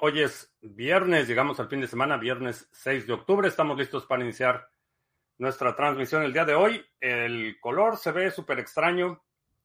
[0.00, 3.48] Hoy es viernes, llegamos al fin de semana, viernes 6 de octubre.
[3.48, 4.70] Estamos listos para iniciar
[5.38, 6.86] nuestra transmisión el día de hoy.
[7.00, 9.24] El color se ve súper extraño.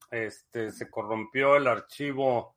[0.09, 2.55] Este, se corrompió el archivo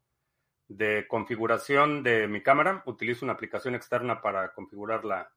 [0.69, 2.83] de configuración de mi cámara.
[2.87, 5.31] Utilizo una aplicación externa para configurar la,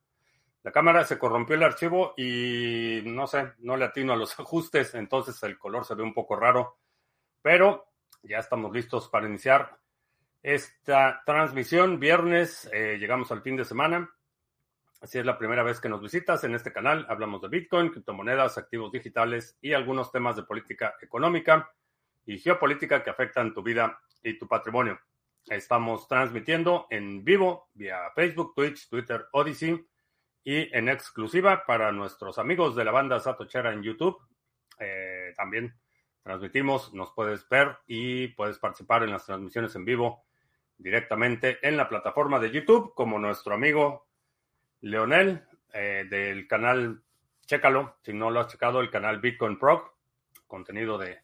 [0.63, 1.03] la cámara.
[1.03, 4.95] Se corrompió el archivo y no sé, no le atino a los ajustes.
[4.95, 6.77] Entonces el color se ve un poco raro.
[7.41, 7.85] Pero
[8.23, 9.77] ya estamos listos para iniciar
[10.41, 11.99] esta transmisión.
[11.99, 14.09] Viernes, eh, llegamos al fin de semana.
[15.03, 18.57] Si es la primera vez que nos visitas en este canal, hablamos de Bitcoin, criptomonedas,
[18.57, 21.71] activos digitales y algunos temas de política económica
[22.25, 24.99] y geopolítica que afectan tu vida y tu patrimonio.
[25.47, 29.87] Estamos transmitiendo en vivo vía Facebook, Twitch, Twitter, Odyssey
[30.43, 34.17] y en exclusiva para nuestros amigos de la banda Satochera en YouTube.
[34.79, 35.73] Eh, también
[36.21, 40.25] transmitimos, nos puedes ver y puedes participar en las transmisiones en vivo
[40.79, 44.07] directamente en la plataforma de YouTube, como nuestro amigo
[44.81, 47.03] Leonel eh, del canal,
[47.45, 49.97] chécalo, si no lo has checado, el canal Bitcoin Pro,
[50.47, 51.19] contenido de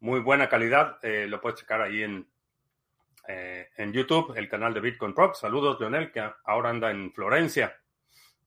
[0.00, 2.26] muy buena calidad, eh, lo puedes checar ahí en,
[3.28, 5.32] eh, en YouTube, el canal de Bitcoin Pro.
[5.34, 7.76] Saludos, Leonel, que ahora anda en Florencia.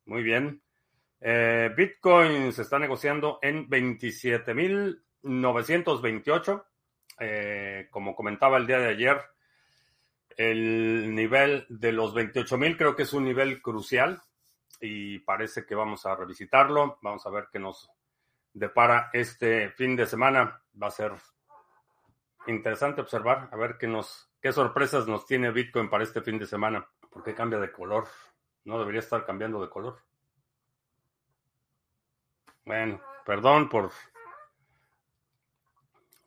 [0.05, 0.61] Muy bien.
[1.19, 6.63] Bitcoin se está negociando en 27.928.
[7.89, 9.19] como comentaba el día de ayer,
[10.37, 14.21] el nivel de los 28.000 creo que es un nivel crucial
[14.79, 16.99] y parece que vamos a revisitarlo.
[17.01, 17.89] Vamos a ver qué nos
[18.53, 20.61] depara este fin de semana.
[20.81, 21.13] Va a ser
[22.45, 26.45] interesante observar, a ver qué nos qué sorpresas nos tiene Bitcoin para este fin de
[26.45, 26.87] semana.
[27.09, 28.07] ¿Por qué cambia de color?
[28.65, 30.03] No debería estar cambiando de color.
[32.63, 33.91] Bueno, perdón por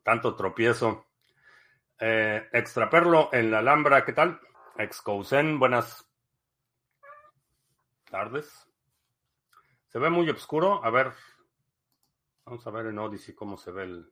[0.03, 1.07] tanto tropiezo.
[2.03, 4.41] Eh, Extraperlo en la Alhambra, ¿qué tal?
[4.79, 6.09] Excousen, buenas
[8.11, 8.67] tardes.
[9.89, 10.83] Se ve muy oscuro.
[10.83, 11.13] A ver,
[12.47, 14.03] vamos a ver en Odyssey cómo se ve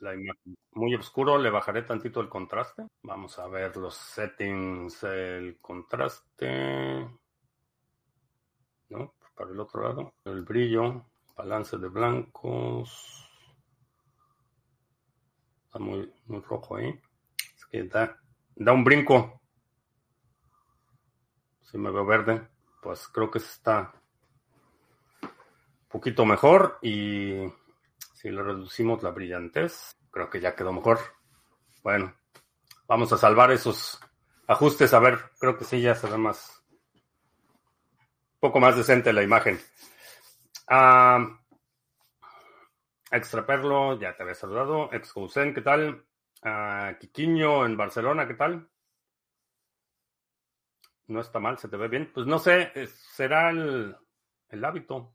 [0.00, 0.56] la imagen.
[0.72, 2.88] Muy oscuro, le bajaré tantito el contraste.
[3.04, 7.08] Vamos a ver los settings, el contraste.
[8.88, 9.14] ¿No?
[9.36, 10.14] Para el otro lado.
[10.24, 11.06] El brillo,
[11.36, 13.30] balance de blancos.
[15.66, 17.00] Está muy, muy rojo ahí
[17.84, 18.18] da,
[18.54, 19.40] da un brinco.
[21.62, 22.48] Si me veo verde,
[22.82, 23.92] pues creo que está
[25.22, 27.52] un poquito mejor y
[28.14, 30.98] si le reducimos la brillantez, creo que ya quedó mejor.
[31.82, 32.14] Bueno,
[32.86, 34.00] vamos a salvar esos
[34.46, 34.94] ajustes.
[34.94, 36.62] A ver, creo que sí, ya se ve más,
[38.40, 39.60] poco más decente la imagen.
[40.68, 41.38] Ah,
[43.10, 44.92] Extraperlo, ya te había saludado.
[44.92, 46.04] Excousen, ¿qué tal?
[46.46, 48.70] A Quiquiño en Barcelona, ¿qué tal?
[51.08, 52.10] No está mal, se te ve bien.
[52.12, 53.96] Pues no sé, será el,
[54.64, 55.12] hábito.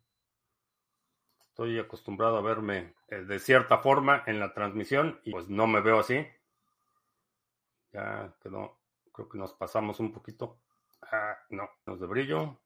[1.47, 5.79] Estoy acostumbrado a verme eh, de cierta forma en la transmisión y pues no me
[5.79, 6.25] veo así.
[7.93, 8.79] Ya quedó,
[9.13, 10.59] creo que nos pasamos un poquito.
[11.01, 12.59] Ah, no, nos de brillo.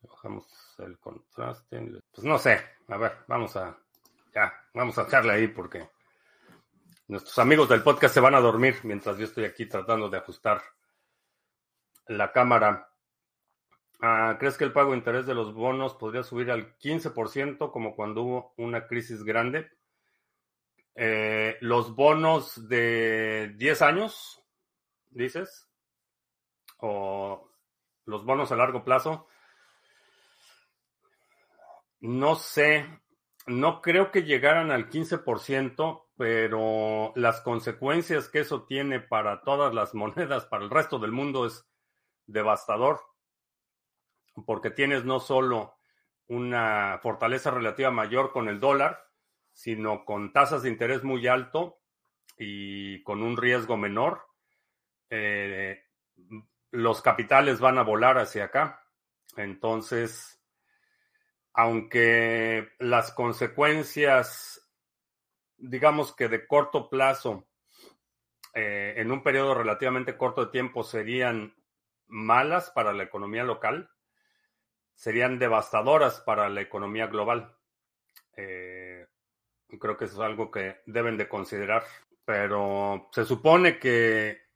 [0.00, 2.00] Bajamos el contraste.
[2.12, 3.76] Pues no sé, a ver, vamos a,
[4.34, 5.88] ya, vamos a echarle ahí porque
[7.08, 10.60] Nuestros amigos del podcast se van a dormir mientras yo estoy aquí tratando de ajustar
[12.06, 12.92] la cámara.
[14.02, 17.96] Ah, ¿Crees que el pago de interés de los bonos podría subir al 15% como
[17.96, 19.70] cuando hubo una crisis grande?
[20.94, 24.44] Eh, los bonos de 10 años,
[25.08, 25.66] dices,
[26.76, 27.50] o
[28.04, 29.28] los bonos a largo plazo.
[32.00, 32.86] No sé,
[33.46, 39.94] no creo que llegaran al 15%, pero las consecuencias que eso tiene para todas las
[39.94, 41.64] monedas, para el resto del mundo, es
[42.26, 43.00] devastador,
[44.44, 45.76] porque tienes no solo
[46.26, 49.06] una fortaleza relativa mayor con el dólar,
[49.52, 51.80] sino con tasas de interés muy alto
[52.36, 54.26] y con un riesgo menor.
[55.10, 55.84] Eh,
[56.72, 58.84] los capitales van a volar hacia acá.
[59.36, 60.44] Entonces,
[61.54, 64.67] aunque las consecuencias
[65.58, 67.46] digamos que de corto plazo,
[68.54, 71.54] eh, en un periodo relativamente corto de tiempo, serían
[72.06, 73.90] malas para la economía local,
[74.94, 77.56] serían devastadoras para la economía global.
[78.36, 79.06] Eh,
[79.78, 81.84] creo que eso es algo que deben de considerar.
[82.24, 84.48] Pero se supone que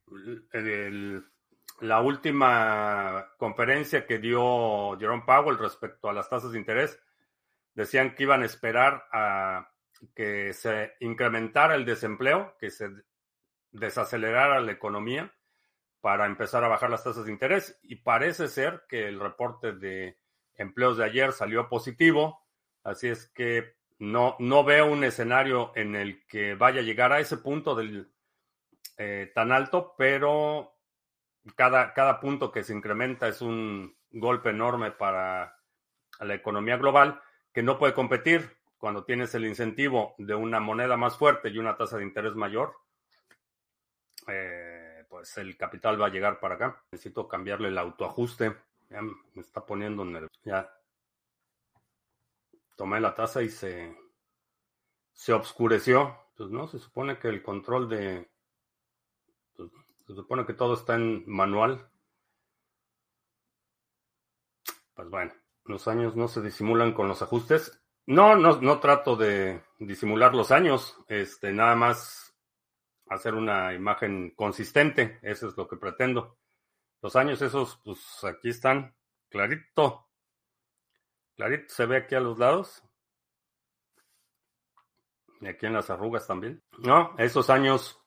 [1.81, 7.01] la última conferencia que dio Jerome Powell respecto a las tasas de interés,
[7.75, 9.72] decían que iban a esperar a
[10.09, 12.91] que se incrementara el desempleo, que se
[13.71, 15.35] desacelerara la economía
[16.01, 17.79] para empezar a bajar las tasas de interés.
[17.83, 20.19] Y parece ser que el reporte de
[20.55, 22.45] empleos de ayer salió positivo,
[22.83, 27.21] así es que no, no veo un escenario en el que vaya a llegar a
[27.21, 28.13] ese punto del,
[28.99, 30.77] eh, tan alto, pero
[31.55, 35.57] cada, cada punto que se incrementa es un golpe enorme para
[36.21, 37.21] la economía global
[37.53, 41.76] que no puede competir cuando tienes el incentivo de una moneda más fuerte y una
[41.76, 42.75] tasa de interés mayor.
[44.26, 46.82] Eh, pues el capital va a llegar para acá.
[46.90, 48.56] Necesito cambiarle el autoajuste.
[48.90, 50.34] Ya me está poniendo nervioso.
[50.43, 50.69] Ya
[52.75, 53.96] tomé la taza y se,
[55.12, 56.19] se obscureció.
[56.37, 58.29] Pues no, se supone que el control de...
[59.55, 59.70] Pues,
[60.08, 61.88] se supone que todo está en manual.
[64.94, 65.32] Pues bueno,
[65.67, 67.79] los años no se disimulan con los ajustes.
[68.07, 70.97] No, no, no trato de disimular los años.
[71.09, 72.35] Este, nada más
[73.09, 75.19] hacer una imagen consistente.
[75.23, 76.39] Eso es lo que pretendo.
[77.01, 78.95] Los años esos, pues aquí están,
[79.29, 80.09] clarito.
[81.37, 82.83] Clarito se ve aquí a los lados.
[85.41, 86.63] Y aquí en las arrugas también.
[86.79, 88.01] No, esos años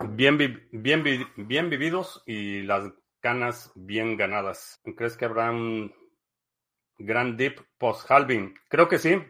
[0.00, 0.38] bien,
[0.72, 1.04] bien,
[1.36, 4.80] bien vividos y las canas bien ganadas.
[4.96, 5.94] ¿Crees que habrá un
[7.00, 8.54] gran dip post-halving?
[8.68, 9.20] Creo que sí.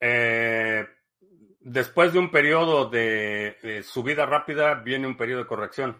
[0.00, 0.86] Eh,
[1.60, 5.96] después de un periodo de, subida rápida, viene un periodo de corrección.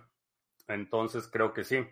[0.68, 1.86] Entonces creo que sí.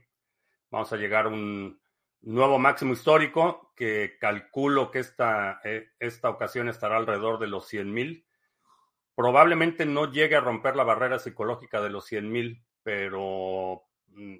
[0.70, 1.80] Vamos a llegar a un
[2.22, 7.92] nuevo máximo histórico que calculo que esta, eh, esta ocasión estará alrededor de los 100
[7.92, 8.26] mil.
[9.14, 14.36] Probablemente no llegue a romper la barrera psicológica de los 100 mil, pero mm,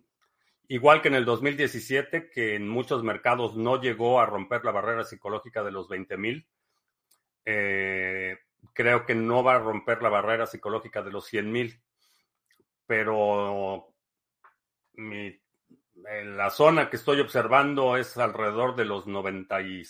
[0.70, 5.02] igual que en el 2017, que en muchos mercados no llegó a romper la barrera
[5.02, 6.46] psicológica de los 20 mil,
[7.44, 8.38] eh,
[8.72, 11.82] creo que no va a romper la barrera psicológica de los 100 mil,
[12.86, 13.92] pero
[14.94, 19.82] la zona que estoy observando es alrededor de los 90 y,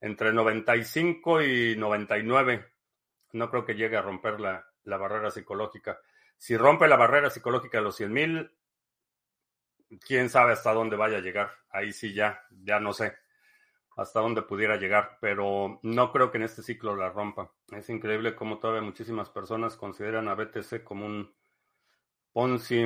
[0.00, 2.64] entre 95 y 99.
[3.32, 6.00] No creo que llegue a romper la, la barrera psicológica.
[6.38, 8.55] Si rompe la barrera psicológica de los 100 mil,
[10.06, 11.50] quién sabe hasta dónde vaya a llegar.
[11.70, 13.16] Ahí sí ya, ya no sé
[13.96, 17.50] hasta dónde pudiera llegar, pero no creo que en este ciclo la rompa.
[17.72, 21.34] Es increíble cómo todavía muchísimas personas consideran a BTC como un
[22.32, 22.84] Ponzi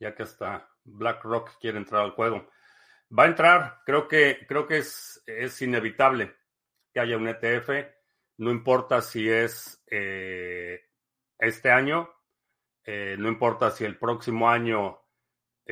[0.00, 2.48] ya que hasta BlackRock quiere entrar al juego.
[3.16, 6.34] Va a entrar, creo que, creo que es, es inevitable
[6.92, 7.68] que haya un ETF,
[8.38, 10.80] no importa si es eh,
[11.38, 12.08] este año,
[12.84, 14.99] eh, no importa si el próximo año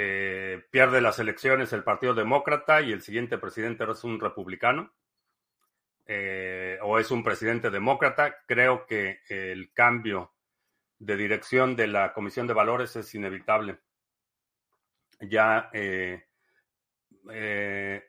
[0.00, 4.92] eh, pierde las elecciones el Partido Demócrata y el siguiente presidente es un republicano,
[6.82, 10.32] o es un presidente demócrata, creo que el cambio
[10.98, 13.78] de dirección de la Comisión de Valores es inevitable.
[15.20, 16.26] Ya eh,
[17.32, 18.04] eh,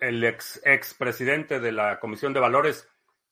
[0.00, 2.88] el ex, ex presidente de la Comisión de Valores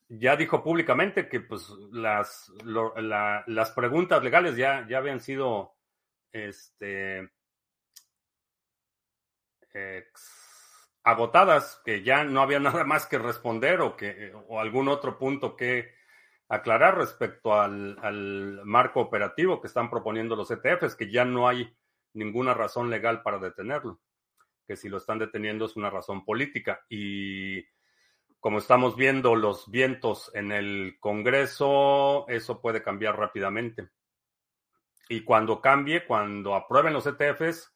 [0.09, 5.77] ya dijo públicamente que pues las, las preguntas legales ya, ya habían sido
[6.33, 7.29] este,
[11.03, 15.57] agotadas, que ya no había nada más que responder o, que, o algún otro punto
[15.57, 15.97] que
[16.49, 21.77] aclarar respecto al, al marco operativo que están proponiendo los ETFs, que ya no hay
[22.15, 24.01] ninguna razón legal para detenerlo,
[24.67, 26.85] que si lo están deteniendo es una razón política.
[26.89, 27.65] Y
[28.41, 33.89] como estamos viendo los vientos en el Congreso, eso puede cambiar rápidamente.
[35.09, 37.75] Y cuando cambie, cuando aprueben los ETFs,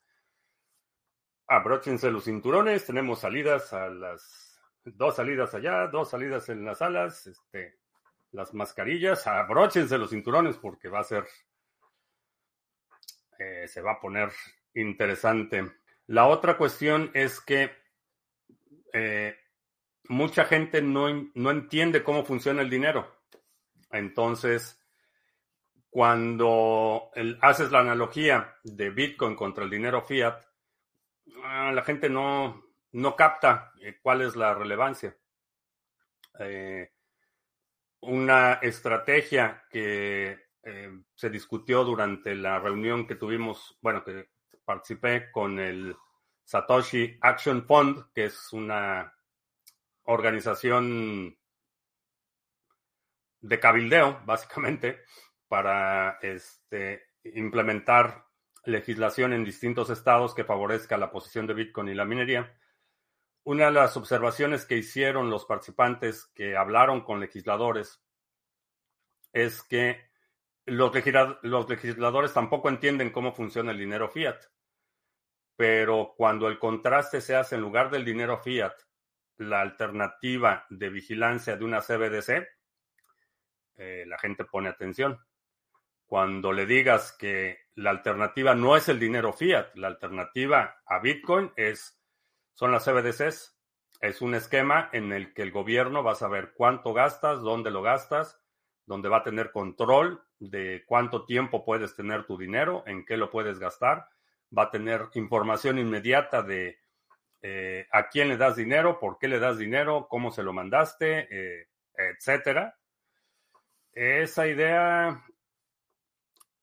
[1.56, 7.26] abróchense los cinturones, tenemos salidas a las dos salidas allá, dos salidas en las alas,
[7.26, 7.78] este,
[8.32, 11.24] las mascarillas, abróchense los cinturones porque va a ser
[13.38, 14.30] eh, se va a poner
[14.74, 15.72] interesante.
[16.06, 17.70] La otra cuestión es que
[18.92, 19.36] eh,
[20.08, 23.20] mucha gente no, no entiende cómo funciona el dinero.
[23.90, 24.80] Entonces,
[25.90, 30.42] cuando haces la analogía de Bitcoin contra el dinero fiat,
[31.72, 35.16] la gente no, no capta eh, cuál es la relevancia.
[38.00, 44.28] una estrategia que eh, se discutió durante la reunión que tuvimos, bueno, que
[44.64, 45.96] participé con el
[46.44, 49.12] Satoshi Action Fund, que es una
[50.04, 51.36] organización
[53.40, 55.00] de cabildeo, básicamente,
[55.48, 58.24] para este, implementar
[58.64, 62.56] legislación en distintos estados que favorezca la posición de Bitcoin y la minería.
[63.44, 68.00] Una de las observaciones que hicieron los participantes que hablaron con legisladores
[69.32, 70.12] es que
[70.66, 70.94] los,
[71.68, 74.38] legisladores tampoco entienden cómo funciona el dinero fiat,
[75.56, 78.74] pero cuando el contraste se hace en lugar del dinero fiat,
[79.38, 82.46] la alternativa de vigilancia de una CBDC,
[83.76, 85.18] eh, la gente pone atención.
[86.06, 91.52] Cuando le digas que la alternativa no es el dinero fiat, la alternativa a Bitcoin
[91.56, 91.98] es,
[92.52, 93.58] son las CBDCs.
[94.00, 97.82] Es un esquema en el que el gobierno va a saber cuánto gastas, dónde lo
[97.82, 98.40] gastas,
[98.84, 103.30] donde va a tener control de cuánto tiempo puedes tener tu dinero, en qué lo
[103.30, 104.08] puedes gastar,
[104.56, 106.78] va a tener información inmediata de
[107.42, 111.28] eh, a quién le das dinero, por qué le das dinero, cómo se lo mandaste,
[111.30, 112.76] eh, etcétera.
[113.92, 115.22] Esa idea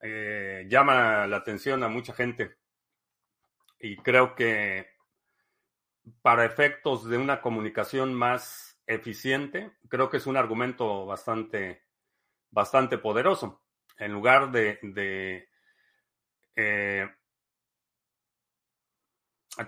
[0.01, 2.57] eh, llama la atención a mucha gente
[3.79, 4.87] y creo que
[6.21, 11.83] para efectos de una comunicación más eficiente, creo que es un argumento bastante
[12.51, 13.61] bastante poderoso.
[13.97, 14.79] En lugar de,
[16.55, 17.09] eh,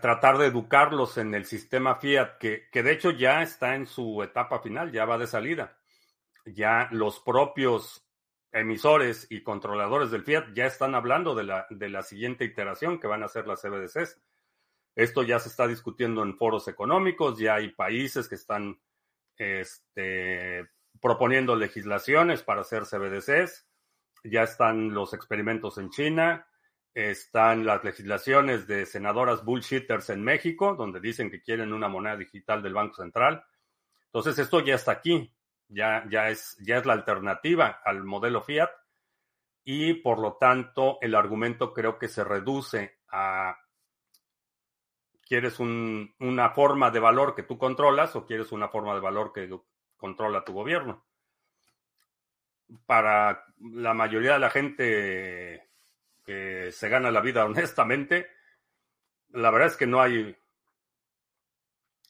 [0.02, 4.24] tratar de educarlos en el sistema Fiat, que, que, de hecho ya está en su
[4.24, 5.78] etapa final, ya va de salida.
[6.46, 8.04] Ya los propios
[8.52, 13.08] emisores y controladores del Fiat ya están hablando de la, de la siguiente iteración que
[13.08, 14.20] van a ser las CBDCs.
[14.96, 18.80] Esto ya se está discutiendo en foros económicos, ya hay países que están
[19.38, 23.68] este, proponiendo legislaciones para hacer CBDCs.
[24.24, 26.48] Ya están los experimentos en China,
[26.94, 32.62] están las legislaciones de senadoras bullshitters en México, donde dicen que quieren una moneda digital
[32.62, 33.44] del Banco Central.
[34.06, 35.34] Entonces, esto ya está aquí,
[35.72, 38.70] ya, ya, es, ya es la alternativa al modelo fiat
[39.64, 43.58] y por lo tanto el argumento creo que se reduce a
[45.32, 49.50] ¿quieres una forma de valor que tú controlas o quieres una forma de valor que
[49.96, 51.06] controla tu gobierno.
[52.86, 55.70] Para la mayoría de la gente
[56.26, 58.28] que se gana la vida honestamente,
[59.30, 60.36] la verdad es que no hay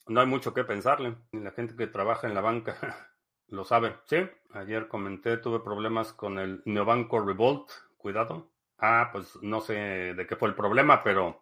[0.08, 1.16] no hay mucho que pensarle.
[1.30, 3.11] La gente que trabaja en la banca
[3.48, 3.96] lo sabe.
[4.06, 4.16] Sí,
[4.52, 7.70] ayer comenté, tuve problemas con el Neobanco Revolt.
[7.96, 8.50] Cuidado.
[8.78, 11.40] Ah, pues no sé de qué fue el problema, pero.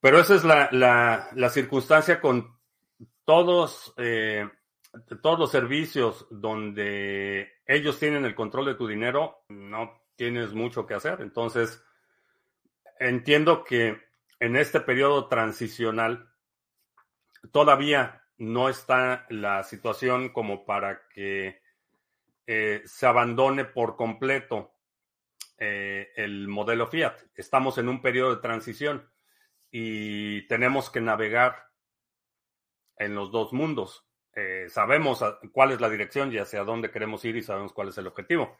[0.00, 2.58] Pero esa es la, la, circunstancia con
[3.24, 4.48] todos eh,
[5.22, 10.94] todos los servicios donde ellos tienen el control de tu dinero, no tienes mucho que
[10.94, 11.20] hacer.
[11.20, 11.84] Entonces,
[12.98, 14.00] entiendo que
[14.40, 16.30] en este periodo transicional
[17.52, 21.60] todavía no está la situación como para que
[22.46, 24.72] eh, se abandone por completo
[25.58, 27.16] eh, el modelo Fiat.
[27.34, 29.10] Estamos en un periodo de transición
[29.70, 31.66] y tenemos que navegar
[32.96, 34.06] en los dos mundos.
[34.34, 37.98] Eh, sabemos cuál es la dirección y hacia dónde queremos ir y sabemos cuál es
[37.98, 38.56] el objetivo.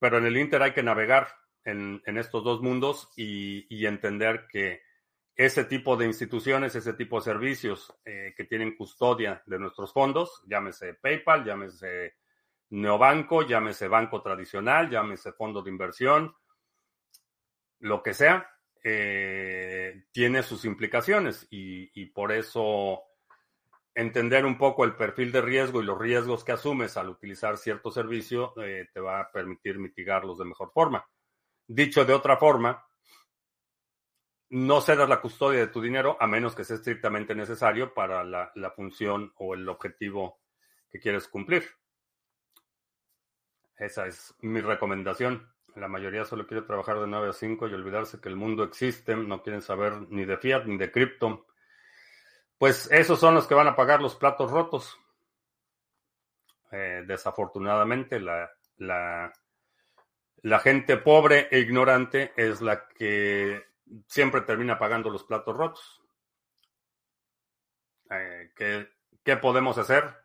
[0.00, 1.28] Pero en el Inter hay que navegar
[1.64, 4.82] en, estos dos mundos y, entender que
[5.34, 10.42] ese tipo de instituciones, ese tipo de servicios eh, que tienen custodia de nuestros fondos,
[10.46, 12.16] llámese PayPal, llámese
[12.70, 16.34] neobanco, llámese banco tradicional, llámese fondo de inversión,
[17.80, 18.48] lo que sea,
[18.82, 23.02] eh, tiene sus implicaciones y por eso
[23.94, 27.90] entender un poco el perfil de riesgo y los riesgos que asumes al utilizar cierto
[27.90, 31.06] servicio eh, te va a permitir mitigarlos de mejor forma.
[31.66, 32.84] Dicho de otra forma,
[34.54, 38.70] no cedas la custodia de tu dinero a menos que sea estrictamente necesario para la,
[38.74, 40.40] función o el objetivo
[40.90, 41.64] que quieres cumplir.
[43.76, 45.52] Esa es mi recomendación.
[45.74, 49.16] La mayoría solo quiere trabajar de 9 a 5 y olvidarse que el mundo existe.
[49.16, 51.46] No quieren saber ni de fiat ni de cripto
[52.58, 54.98] pues esos son los que van a pagar los platos rotos.
[56.72, 63.64] Eh, desafortunadamente, la, la, gente pobre e ignorante es la que
[64.06, 66.02] siempre termina pagando los platos rotos.
[68.10, 68.88] Eh, ¿qué,
[69.24, 70.24] ¿Qué podemos hacer?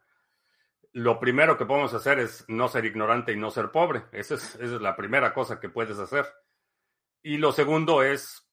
[0.91, 4.03] Lo primero que podemos hacer es no ser ignorante y no ser pobre.
[4.11, 6.25] Esa es, la primera cosa que puedes hacer.
[7.21, 8.45] Y lo segundo es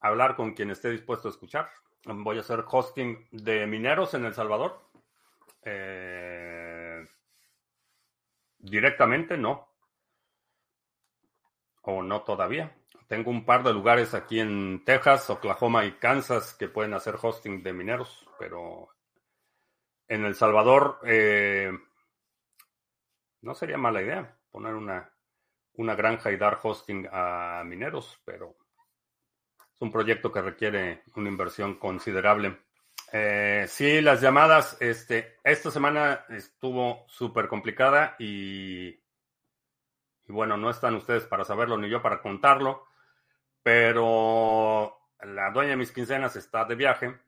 [0.00, 1.70] hablar con quien esté dispuesto a escuchar.
[2.04, 4.88] Voy a hacer hosting de mineros en El Salvador.
[5.62, 7.04] Eh,
[8.58, 9.68] directamente no.
[11.82, 12.76] O no todavía.
[13.08, 17.62] Tengo un par de lugares aquí en Texas, Oklahoma y Kansas que pueden hacer hosting
[17.62, 18.88] de mineros, pero
[20.08, 21.70] en El Salvador eh,
[23.42, 25.12] no sería mala idea poner una,
[25.74, 28.56] una granja y dar hosting a mineros, pero
[29.72, 32.58] es un proyecto que requiere una inversión considerable.
[33.12, 38.98] Eh, sí, las llamadas, este, esta semana estuvo súper complicada y
[40.28, 42.84] y bueno, no están ustedes para saberlo ni yo para contarlo,
[43.66, 47.18] pero la dueña de mis quincenas está de viaje,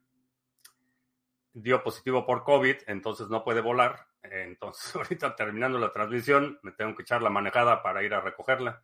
[1.53, 4.07] dio positivo por COVID, entonces no puede volar.
[4.23, 8.81] Entonces, ahorita terminando la transmisión, me tengo que echar la manejada para ir a recogerla.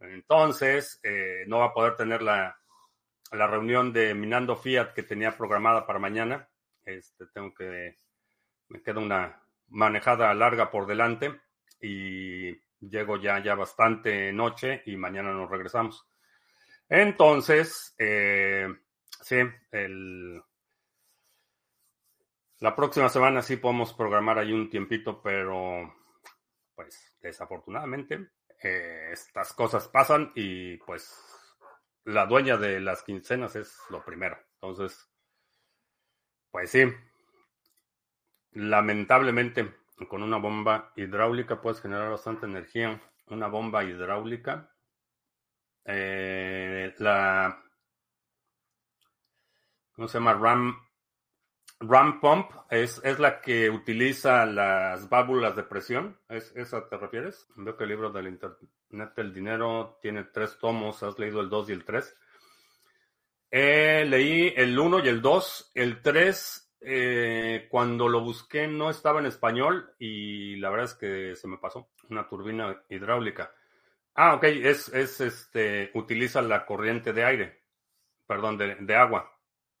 [0.00, 2.58] Entonces, eh, no va a poder tener la,
[3.30, 6.48] la reunión de Minando Fiat que tenía programada para mañana.
[6.84, 7.94] Este, tengo que,
[8.66, 11.40] me queda una manejada larga por delante
[11.80, 12.50] y
[12.80, 16.04] llego ya, ya bastante noche y mañana nos regresamos.
[16.88, 18.66] Entonces, eh,
[19.22, 19.36] sí,
[22.60, 25.94] la próxima semana sí podemos programar ahí un tiempito, pero
[26.74, 28.30] pues desafortunadamente
[28.62, 31.14] eh, estas cosas pasan y pues
[32.04, 34.38] la dueña de las quincenas es lo primero.
[34.54, 35.08] Entonces,
[36.50, 36.84] pues sí,
[38.52, 39.74] lamentablemente
[40.08, 43.00] con una bomba hidráulica puedes generar bastante energía.
[43.26, 44.70] Una bomba hidráulica.
[45.90, 47.64] Eh, la.
[49.92, 50.34] ¿Cómo se llama?
[50.34, 50.76] RAM.
[51.80, 56.18] RAM Pump es, es la que utiliza las válvulas de presión.
[56.28, 57.46] ¿Es, ¿Esa te refieres?
[57.56, 61.02] Veo que el libro del Internet del Dinero tiene tres tomos.
[61.02, 62.16] ¿Has leído el 2 y el 3?
[63.50, 65.72] Eh, leí el 1 y el 2.
[65.74, 71.34] El 3 eh, cuando lo busqué no estaba en español y la verdad es que
[71.34, 71.88] se me pasó.
[72.10, 73.54] Una turbina hidráulica.
[74.20, 77.62] Ah, ok, es, es este, utiliza la corriente de aire,
[78.26, 79.32] perdón, de, agua.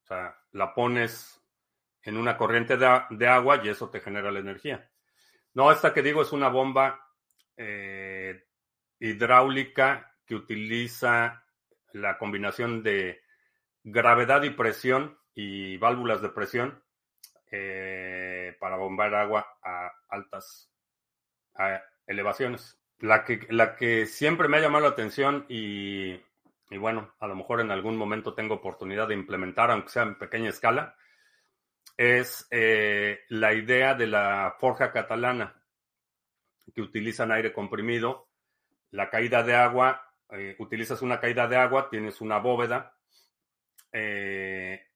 [0.04, 1.42] O sea, la pones
[2.02, 4.88] en una corriente de, agua y eso te genera la energía.
[5.54, 7.04] No, esta que digo es una bomba
[7.56, 8.44] eh,
[9.00, 11.44] hidráulica que utiliza
[11.92, 13.20] la combinación de
[13.82, 16.84] gravedad y presión y válvulas de presión
[17.50, 20.70] eh, para bombar agua a altas
[22.06, 22.78] elevaciones.
[23.00, 26.14] La que, la que siempre me ha llamado la atención y,
[26.70, 30.18] y, bueno, a lo mejor en algún momento tengo oportunidad de implementar, aunque sea en
[30.18, 30.96] pequeña escala,
[31.96, 35.60] es eh, la idea de la forja catalana,
[36.74, 38.28] que utilizan aire comprimido,
[38.90, 42.96] la caída de agua, eh, utilizas una caída de agua, tienes una bóveda,
[43.92, 44.86] eh,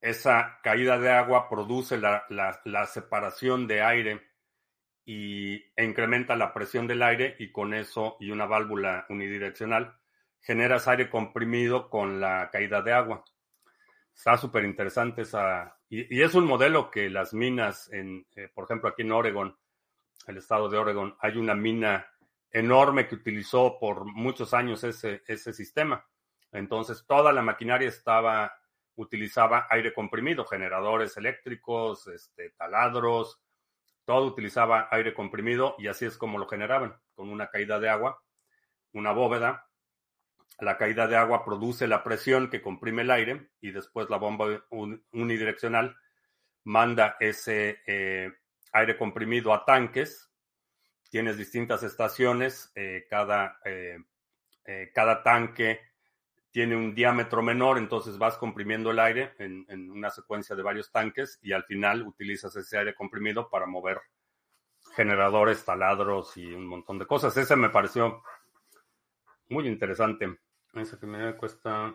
[0.00, 4.27] esa caída de agua produce la, separación de aire
[5.08, 9.96] y, incrementa la presión del aire y con eso y una válvula unidireccional
[10.38, 13.24] generas aire comprimido con la caída de agua.
[14.14, 15.78] Está súper interesante esa...
[15.88, 19.56] Y, es un modelo que las minas, en, eh, por ejemplo, aquí en Oregon,
[20.26, 22.06] el estado de Oregon, hay una mina
[22.50, 26.06] enorme que utilizó por muchos años ese, ese sistema.
[26.52, 28.52] Entonces, toda la maquinaria estaba
[28.96, 33.40] utilizaba aire comprimido, generadores eléctricos, este, taladros,
[34.08, 38.22] todo utilizaba aire comprimido y así es como lo generaban, con una caída de agua,
[38.94, 39.68] una bóveda.
[40.60, 44.64] La caída de agua produce la presión que comprime el aire y después la bomba
[44.70, 45.94] unidireccional
[46.64, 48.32] manda ese eh,
[48.72, 50.32] aire comprimido a tanques.
[51.10, 53.06] Tienes distintas estaciones, eh,
[54.64, 55.82] eh, cada tanque
[56.50, 61.38] tiene un diámetro menor, entonces vas comprimiendo el aire en, una secuencia de varios tanques
[61.42, 64.00] y al final utilizas ese aire comprimido para mover
[64.94, 67.36] generadores, taladros y un montón de cosas.
[67.36, 68.22] Ese me pareció
[69.48, 70.38] muy interesante.
[70.74, 71.94] Ese que me cuesta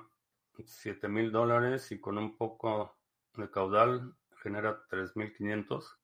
[0.63, 2.98] 7 mil dólares y con un poco
[3.36, 5.98] de caudal genera 3.500.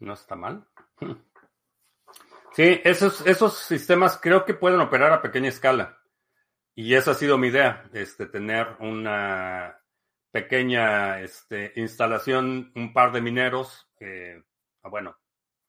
[0.00, 0.66] No está mal.
[2.54, 6.03] Sí, esos, esos sistemas creo que pueden operar a pequeña escala.
[6.76, 9.80] Y esa ha sido mi idea, este, tener una
[10.32, 14.42] pequeña este, instalación, un par de mineros, eh,
[14.82, 15.16] ah, bueno,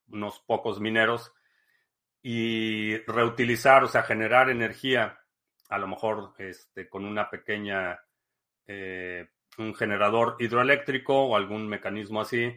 [0.08, 1.32] unos pocos mineros,
[2.24, 5.20] y reutilizar, o sea, generar energía,
[5.70, 8.00] a lo mejor este, con una pequeña,
[8.66, 12.52] eh, un generador hidroeléctrico o algún mecanismo así,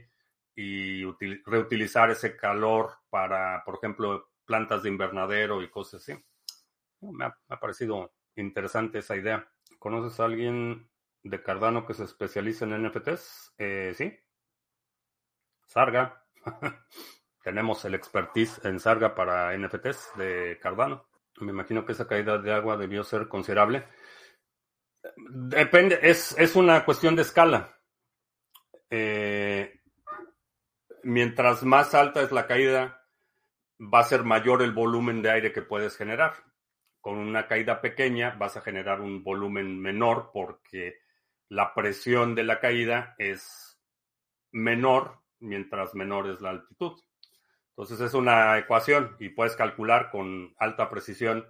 [0.56, 1.04] y
[1.44, 6.24] reutilizar ese calor para, por ejemplo, plantas de invernadero y cosas así.
[7.02, 9.48] me ha parecido interesante esa idea.
[9.78, 10.90] ¿Conoces a alguien
[11.22, 13.54] de Cardano que se especializa en NFTs?
[13.58, 14.18] Eh, sí.
[15.66, 16.24] Sarga.
[17.42, 21.08] Tenemos el expertise en Sarga para NFTs de Cardano.
[21.40, 23.86] Me imagino que esa caída de agua debió ser considerable.
[25.16, 27.78] Depende, es, una cuestión de escala.
[28.90, 29.80] Eh,
[31.04, 33.06] mientras más alta es la caída,
[33.80, 36.47] va a ser mayor el volumen de aire que puedes generar
[37.00, 40.98] con una caída pequeña vas a generar un volumen menor porque
[41.48, 43.80] la presión de la caída es
[44.52, 47.00] menor mientras menor es la altitud.
[47.70, 51.46] Entonces es una ecuación y puedes calcular con alta precisión,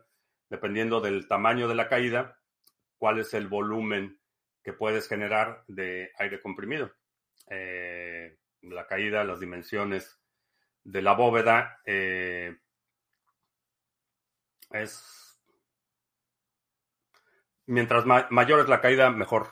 [0.51, 2.39] dependiendo del tamaño de la caída,
[2.99, 4.21] cuál es el volumen
[4.63, 6.93] que puedes generar de aire comprimido.
[7.49, 10.21] Eh, la caída, las dimensiones
[10.85, 12.59] de la bóveda eh,
[14.71, 15.28] es
[17.69, 19.49] mientras mayor es la caída, mejor.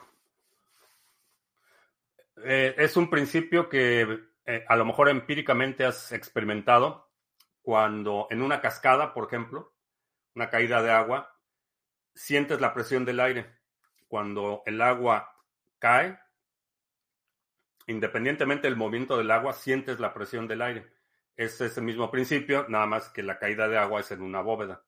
[2.45, 7.11] Eh, es un principio que eh, a lo mejor empíricamente has experimentado
[7.63, 9.75] cuando en una cascada, por ejemplo,
[10.35, 11.37] una caída de agua,
[12.15, 13.55] sientes la presión del aire.
[14.09, 15.35] Cuando el agua
[15.79, 16.19] cae,
[17.87, 20.87] independientemente del movimiento del agua, sientes la presión del aire.
[21.37, 24.85] Es ese mismo principio, nada más que la caída de agua es en una bóveda.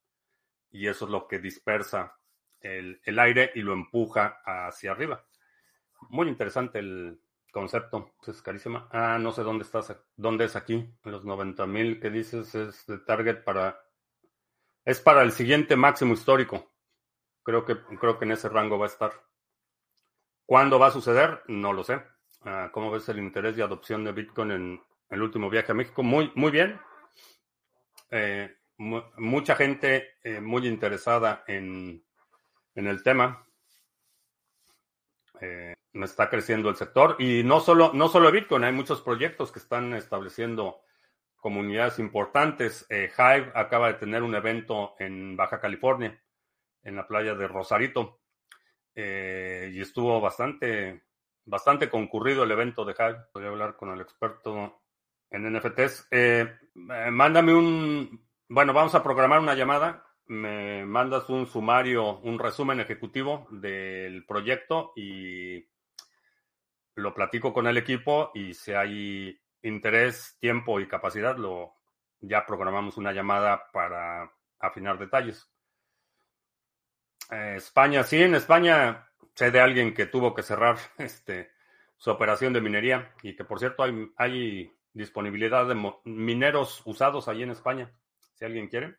[0.70, 2.17] Y eso es lo que dispersa
[2.60, 5.24] el, el aire y lo empuja hacia arriba.
[6.10, 8.14] Muy interesante el, concepto.
[8.26, 8.88] Es carísima.
[8.92, 9.94] Ah, no sé dónde estás.
[10.16, 10.88] ¿Dónde es aquí?
[11.04, 13.80] Los 90 mil que dices es de target para.
[14.84, 16.72] Es para el siguiente máximo histórico.
[17.42, 19.12] Creo que, creo que en ese rango va a estar.
[20.46, 21.42] ¿Cuándo va a suceder?
[21.48, 22.02] No lo sé.
[22.42, 26.02] Ah, ¿Cómo ves el interés y adopción de Bitcoin en el último viaje a México?
[26.02, 26.80] Muy, muy bien.
[28.10, 32.02] Eh, mucha gente eh, muy interesada en,
[32.78, 33.44] en el tema.
[35.40, 39.58] Eh, está creciendo el sector y no solo, no solo Bitcoin, hay muchos proyectos que
[39.58, 40.82] están estableciendo
[41.36, 42.86] comunidades importantes.
[42.88, 46.22] Eh, Hive acaba de tener un evento en Baja California,
[46.84, 48.20] en la playa de Rosarito,
[48.94, 51.02] eh, y estuvo bastante,
[51.44, 53.26] bastante concurrido el evento de Hive.
[53.34, 54.82] Voy a hablar con el experto
[55.30, 56.06] en NFTs.
[56.12, 62.80] Eh, mándame un, bueno, vamos a programar una llamada me mandas un sumario, un resumen
[62.80, 65.66] ejecutivo del proyecto y
[66.94, 71.74] lo platico con el equipo y si hay interés, tiempo y capacidad, lo
[72.20, 75.50] ya programamos una llamada para afinar detalles.
[77.30, 81.50] Eh, España, sí, en España sé de alguien que tuvo que cerrar este,
[81.96, 87.42] su operación de minería y que por cierto hay, hay disponibilidad de mineros usados ahí
[87.42, 87.92] en España,
[88.34, 88.96] si alguien quiere.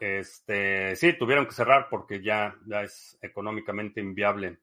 [0.00, 4.58] Este, sí, tuvieron que cerrar porque ya, ya es económicamente inviable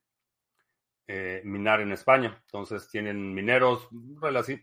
[1.08, 2.42] eh, minar en España.
[2.46, 3.88] Entonces tienen mineros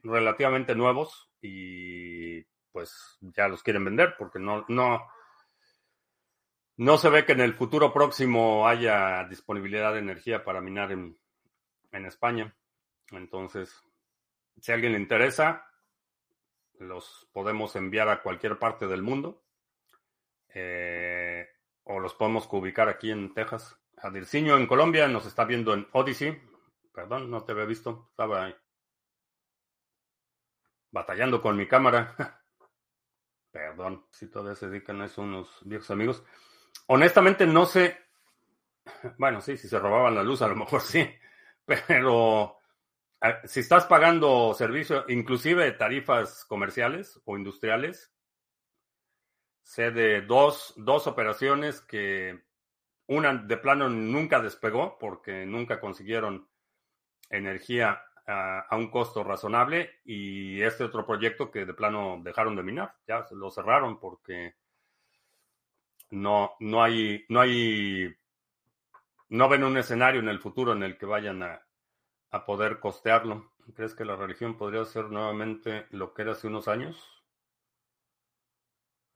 [0.02, 5.06] relativamente nuevos y pues ya los quieren vender porque no, no,
[6.76, 11.16] no se ve que en el futuro próximo haya disponibilidad de energía para minar en,
[11.92, 12.56] en España.
[13.10, 13.82] Entonces,
[14.60, 15.66] si a alguien le interesa,
[16.78, 19.41] los podemos enviar a cualquier parte del mundo.
[20.54, 21.46] Eh,
[21.84, 23.78] o los podemos ubicar aquí en Texas.
[23.96, 26.40] Adirciño en Colombia nos está viendo en Odyssey.
[26.92, 28.08] Perdón, no te había visto.
[28.10, 28.54] Estaba ahí
[30.92, 32.14] batallando con mi cámara.
[33.50, 36.22] Perdón, si todavía se dedican a eso unos viejos amigos.
[36.86, 37.98] Honestamente no sé.
[39.18, 41.08] Bueno, sí, si se robaban la luz, a lo mejor sí.
[41.64, 42.58] Pero
[43.44, 48.11] si estás pagando servicio, inclusive tarifas comerciales o industriales,
[49.72, 52.42] sé de dos, dos operaciones que
[53.06, 56.46] una de plano nunca despegó porque nunca consiguieron
[57.30, 62.62] energía a, a, un costo razonable y este otro proyecto que de plano dejaron de
[62.62, 64.56] minar, ya lo cerraron porque
[66.10, 68.14] no, no hay, no hay,
[69.30, 71.66] no ven un escenario en el futuro en el que vayan a,
[72.30, 73.52] a poder costearlo.
[73.74, 77.21] ¿Crees que la religión podría ser nuevamente lo que era hace unos años?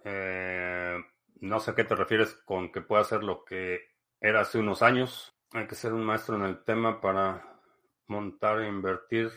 [0.08, 1.04] Eh,
[1.40, 3.88] no sé a qué te refieres con que pueda ser lo que
[4.20, 5.34] era hace unos años.
[5.52, 7.60] Hay que ser un maestro en el tema para
[8.06, 9.32] montar e invertir,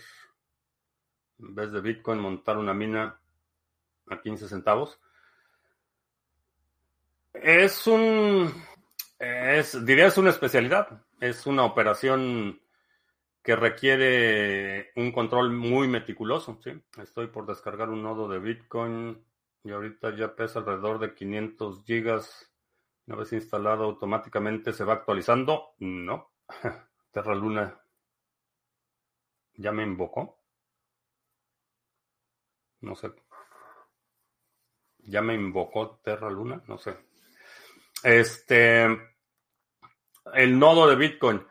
[1.39, 3.19] en vez de Bitcoin, montar una mina
[4.11, 4.99] a 15 centavos.
[7.33, 8.53] Es un,
[9.17, 11.03] es, diría es una especialidad.
[11.19, 12.61] Es una operación
[13.41, 16.59] que requiere un control muy meticuloso.
[16.63, 16.79] ¿sí?
[17.01, 19.28] Estoy por descargar un nodo de Bitcoin
[19.69, 22.51] y ahorita ya pesa alrededor de 500 gigas.
[23.05, 25.75] Una vez instalado automáticamente se va actualizando.
[25.77, 26.33] No.
[27.11, 27.79] Terra Luna
[29.53, 30.39] ya me invocó.
[32.81, 33.11] No sé.
[34.97, 36.97] Ya me invocó Terra Luna, no sé.
[38.01, 38.85] Este,
[40.33, 41.45] el nodo de Bitcoin.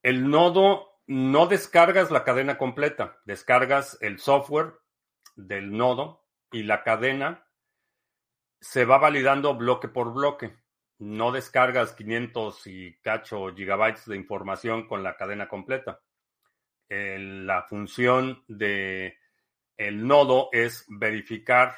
[0.00, 4.74] El nodo no descargas la cadena completa, descargas el software
[5.34, 7.47] del nodo y la cadena
[8.60, 10.56] se va validando bloque por bloque.
[10.98, 16.00] No descargas 500 y cacho gigabytes de información con la cadena completa.
[16.88, 19.18] la función de
[19.76, 21.76] el nodo es verificar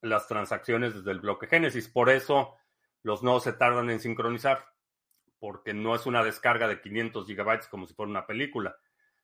[0.00, 1.88] las transacciones desde el bloque Génesis.
[1.88, 2.54] Por eso
[3.02, 4.64] los nodos se tardan en sincronizar,
[5.38, 8.76] porque no es una descarga de 500 gigabytes como si fuera una película,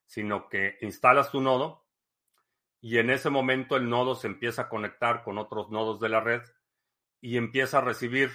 [0.06, 1.86] sino que instalas tu nodo
[2.80, 6.20] y en ese momento el nodo se empieza a conectar con otros nodos de la
[6.20, 6.42] red
[7.22, 8.30] y empieza a recibir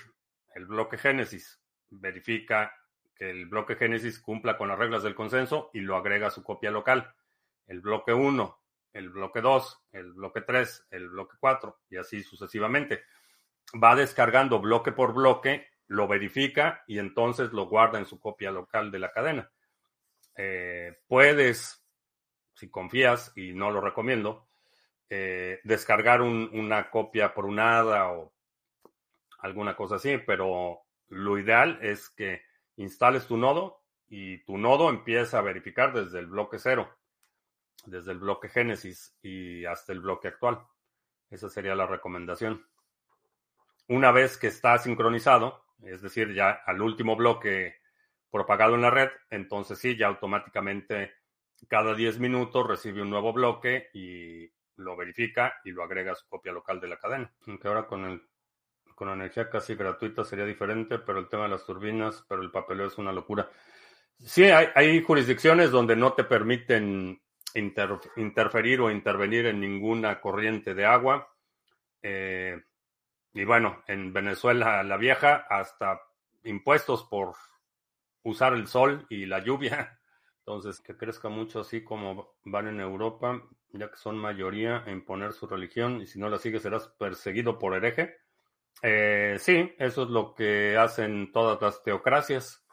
[0.56, 1.62] el bloque Génesis.
[1.90, 2.74] Verifica
[3.14, 6.42] que el bloque Génesis cumpla con las reglas del consenso y lo agrega a su
[6.42, 7.14] copia local.
[7.68, 8.60] El bloque 1,
[8.94, 13.04] el bloque 2, el bloque 3, el bloque 4 y así sucesivamente.
[13.84, 18.90] Va descargando bloque por bloque, lo verifica y entonces lo guarda en su copia local
[18.90, 19.52] de la cadena.
[20.38, 21.84] Eh, puedes,
[22.54, 24.48] si confías, y no lo recomiendo,
[25.10, 28.37] eh, descargar una copia por un ADA o
[29.48, 32.42] alguna cosa así, pero lo ideal es que
[32.76, 36.98] instales tu nodo y tu nodo empieza a verificar desde el bloque cero,
[37.86, 40.60] desde el bloque Génesis y hasta el bloque actual.
[41.30, 42.66] Esa sería la recomendación.
[43.90, 47.82] Una vez que está sincronizado, es decir, ya al último bloque
[48.30, 51.14] propagado en la red, entonces sí, ya automáticamente
[51.68, 56.28] cada 10 minutos recibe un nuevo bloque y lo verifica y lo agrega a su
[56.28, 57.34] copia local de la cadena.
[57.48, 58.22] Aunque ahora con el
[58.98, 62.88] con energía casi gratuita sería diferente, pero el tema de las turbinas, pero el papeleo
[62.88, 63.48] es una locura.
[64.18, 67.22] Sí, hay, jurisdicciones donde no te permiten
[67.54, 71.32] interferir o intervenir en ninguna corriente de agua.
[72.02, 72.60] Eh,
[73.34, 76.02] y bueno, en Venezuela la vieja, hasta
[76.44, 77.36] impuestos por
[78.24, 80.00] usar el sol y la lluvia.
[80.40, 85.34] Entonces, que crezca mucho así como van en Europa, ya que son mayoría en poner
[85.34, 88.18] su religión y si no la sigues serás perseguido por hereje.
[88.82, 92.64] Eh, sí, eso es lo que hacen todas las teocracias.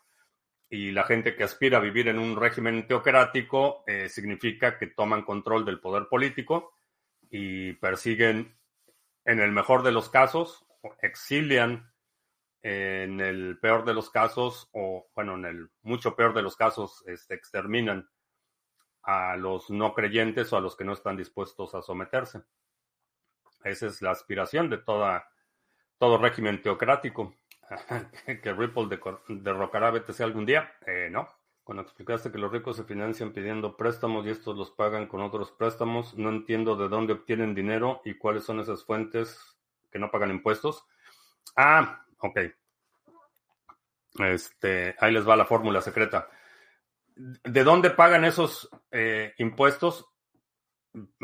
[0.69, 5.23] Y la gente que aspira a vivir en un régimen teocrático eh, significa que toman
[5.23, 6.75] control del poder político
[7.31, 8.59] y persiguen,
[9.25, 10.67] en el mejor de los casos,
[11.01, 11.93] exilian
[12.63, 17.05] en el peor de los casos, o bueno, en el mucho peor de los casos,
[17.07, 18.09] este, exterminan
[19.03, 22.43] a los no creyentes o a los que no están dispuestos a someterse.
[23.63, 25.29] Esa es la aspiración de toda
[25.99, 27.35] todo régimen teocrático.
[28.43, 30.73] que Ripple derrocará BTC algún día.
[30.87, 31.29] Eh, no.
[31.63, 35.51] Cuando explicaste que los ricos se financian pidiendo préstamos y estos los pagan con otros
[35.51, 39.57] préstamos, no entiendo de dónde obtienen dinero y cuáles son esas fuentes
[39.91, 40.85] que no pagan impuestos.
[41.57, 42.39] Ah, ok.
[44.19, 46.29] Este, ahí les va la fórmula secreta.
[47.17, 50.07] ¿De dónde pagan esos eh, impuestos?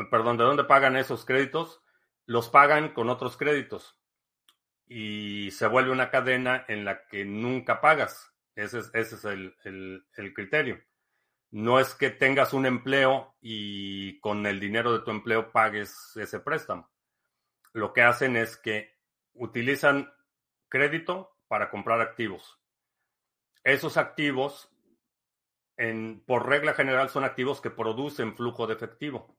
[0.09, 1.83] Perdón, ¿de dónde pagan esos créditos?
[2.25, 4.00] Los pagan con otros créditos
[4.93, 8.29] y se vuelve una cadena en la que nunca pagas.
[8.55, 10.83] Ese es, ese es el, criterio.
[11.49, 16.41] No es que tengas un empleo y con el dinero de tu empleo pagues ese
[16.41, 16.91] préstamo.
[17.71, 18.97] Lo que hacen es que
[19.31, 20.13] utilizan
[20.67, 22.59] crédito para comprar activos.
[23.63, 24.75] Esos activos,
[25.77, 29.37] en, por regla general, son activos que producen flujo de efectivo.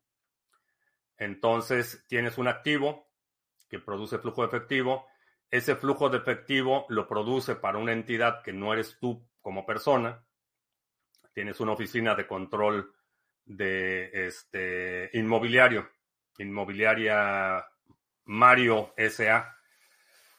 [1.18, 3.12] Entonces, tienes un activo
[3.68, 5.11] que produce flujo de efectivo
[5.52, 10.24] ese flujo de efectivo lo produce para una entidad que no eres tú como persona.
[11.34, 12.94] Tienes una oficina de control
[13.44, 15.90] de este inmobiliario,
[16.38, 17.66] inmobiliaria
[18.24, 19.54] Mario SA.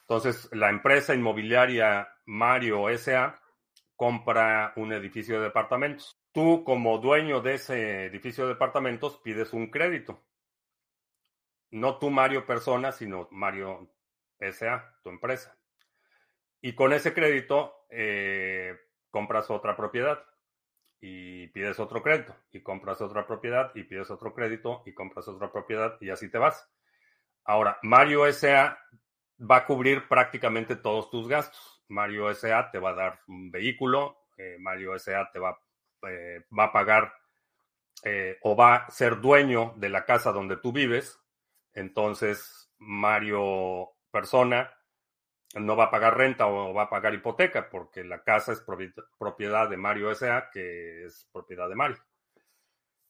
[0.00, 3.40] Entonces, la empresa inmobiliaria Mario SA
[3.94, 6.18] compra un edificio de departamentos.
[6.32, 10.24] Tú, como dueño de ese edificio de departamentos, pides un crédito.
[11.70, 13.94] No tú, Mario persona, sino Mario
[14.40, 15.56] SA, tu empresa.
[16.60, 18.74] Y con ese crédito eh,
[19.10, 20.24] compras otra propiedad
[21.00, 25.52] y pides otro crédito y compras otra propiedad y pides otro crédito y compras otra
[25.52, 26.66] propiedad y así te vas.
[27.44, 28.78] Ahora, Mario SA
[29.38, 31.84] va a cubrir prácticamente todos tus gastos.
[31.88, 35.58] Mario SA te va a dar un vehículo, eh, Mario SA te va,
[36.08, 37.12] eh, va a pagar
[38.42, 41.18] o va a ser dueño de la casa donde tú vives.
[41.72, 44.72] Entonces, Mario persona
[45.56, 48.64] no va a pagar renta o va a pagar hipoteca porque la casa es
[49.18, 51.98] propiedad de Mario S.A., que es propiedad de Mario.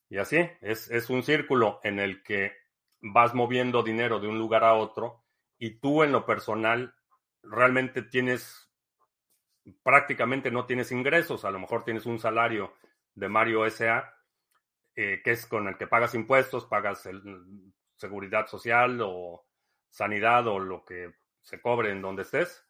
[0.09, 2.53] Y así, es, es un círculo en el que
[3.01, 5.25] vas moviendo dinero de un lugar a otro
[5.59, 6.95] y tú en lo personal
[7.43, 8.71] realmente tienes,
[9.83, 12.75] prácticamente no tienes ingresos, a lo mejor tienes un salario
[13.15, 14.11] de Mario S.A.,
[14.97, 17.21] eh, que es con el que pagas impuestos, pagas el,
[17.97, 19.44] seguridad social o
[19.95, 22.67] sanidad o lo que se cobre en donde estés,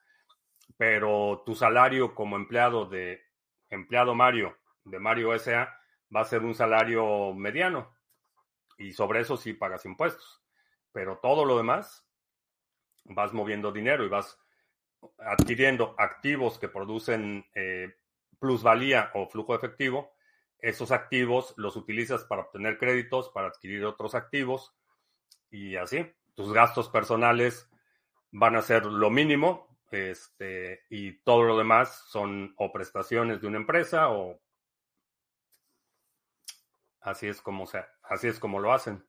[0.76, 3.22] pero tu salario como empleado de
[3.70, 5.74] empleado Mario, de Mario SA,
[6.14, 7.96] va a ser un salario mediano.
[8.76, 10.42] Y sobre eso sí pagas impuestos,
[10.92, 12.06] pero todo lo demás
[13.04, 14.38] vas moviendo dinero y vas
[15.18, 17.96] adquiriendo activos que producen eh,
[18.38, 20.12] plusvalía o flujo efectivo,
[20.58, 24.74] esos activos los utilizas para obtener créditos, para adquirir otros activos
[25.50, 26.06] y así.
[26.34, 27.70] Tus gastos personales
[28.30, 33.58] van a ser lo mínimo este, y todo lo demás son o prestaciones de una
[33.58, 34.40] empresa o
[37.00, 39.06] así es como se, así es como lo hacen.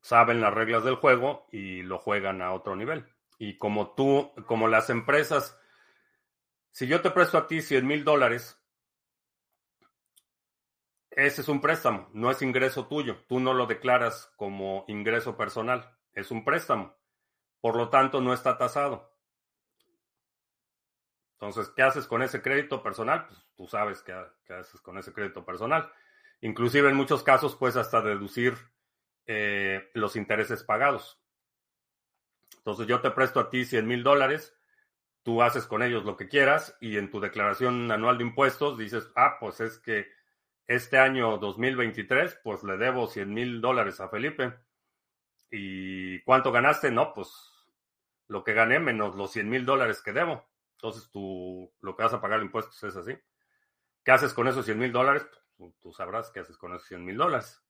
[0.00, 3.04] Saben las reglas del juego y lo juegan a otro nivel.
[3.38, 5.58] Y como tú, como las empresas,
[6.70, 8.56] si yo te presto a ti 100 mil dólares,
[11.18, 13.24] ese es un préstamo, no es ingreso tuyo.
[13.26, 16.96] Tú no lo declaras como ingreso personal, es un préstamo.
[17.60, 19.12] Por lo tanto, no está tasado.
[21.32, 23.26] Entonces, ¿qué haces con ese crédito personal?
[23.26, 24.12] Pues tú sabes qué,
[24.52, 25.90] haces con ese crédito personal.
[26.40, 28.54] Inclusive en muchos casos puedes hasta deducir
[29.26, 31.20] eh, los intereses pagados.
[32.58, 34.56] Entonces yo te presto a ti 100 mil dólares,
[35.24, 39.10] tú haces con ellos lo que quieras y en tu declaración anual de impuestos dices,
[39.16, 40.16] ah, pues es que
[40.68, 44.54] este año 2023, pues le debo 100 mil dólares a Felipe.
[45.50, 46.92] ¿Y cuánto ganaste?
[46.92, 47.32] No, pues
[48.28, 50.48] lo que gané menos los 100 mil dólares que debo.
[50.76, 53.18] Entonces tú lo que vas a pagar impuestos es así.
[54.04, 55.26] ¿Qué haces con esos 100 mil dólares?
[55.56, 57.60] Pues, tú sabrás qué haces con esos 100 mil dólares.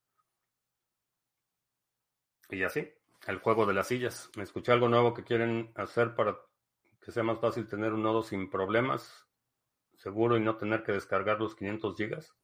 [2.49, 2.93] Y así
[3.27, 4.29] el juego de las sillas.
[4.35, 6.37] Me escuché algo nuevo que quieren hacer para
[7.01, 9.27] que sea más fácil tener un nodo sin problemas,
[9.97, 12.35] seguro y no tener que descargar los 500 gigas.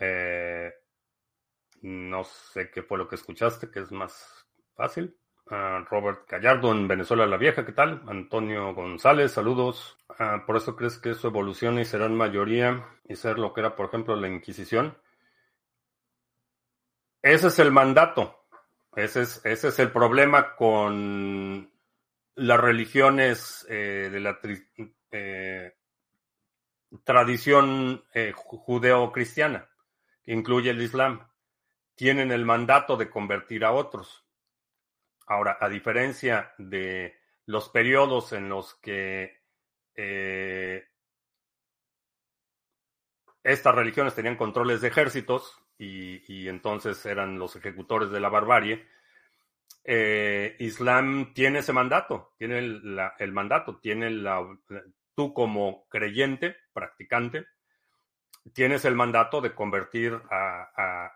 [0.00, 0.72] Eh,
[1.82, 5.16] no sé qué fue lo que escuchaste, que es más fácil.
[5.48, 8.02] Ah, Robert Gallardo en Venezuela la Vieja, ¿qué tal?
[8.08, 9.98] Antonio González, saludos.
[10.18, 13.60] Ah, ¿Por eso crees que eso evoluciona y será en mayoría y ser lo que
[13.60, 14.96] era, por ejemplo, la Inquisición?
[17.22, 18.46] Ese es el mandato.
[18.96, 21.70] Ese es, ese es el problema con
[22.34, 24.38] las religiones eh, de la
[25.12, 25.74] eh,
[27.04, 29.69] tradición eh, judeo-cristiana,
[30.32, 31.26] incluye el Islam.
[31.94, 34.24] Tienen el mandato de convertir a otros.
[35.26, 37.16] Ahora, a diferencia de
[37.46, 39.40] los periodos en los que
[43.42, 48.86] estas religiones tenían controles de ejércitos, y, entonces eran los ejecutores de la barbarie.
[49.82, 54.46] Eh, Islam tiene ese mandato, tiene el, mandato, tiene la,
[55.14, 57.46] tú como creyente, practicante,
[58.52, 61.12] tienes el mandato de convertir a,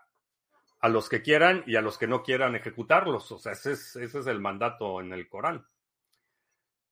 [0.79, 3.31] a, los que quieran y a los que no quieran ejecutarlos.
[3.31, 5.65] O sea, ese es, ese es el mandato en el Corán.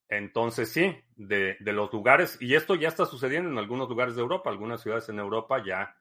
[0.09, 4.21] Entonces, sí, de, de, los lugares, y esto ya está sucediendo en algunos lugares de
[4.21, 5.95] Europa, algunas ciudades en Europa ya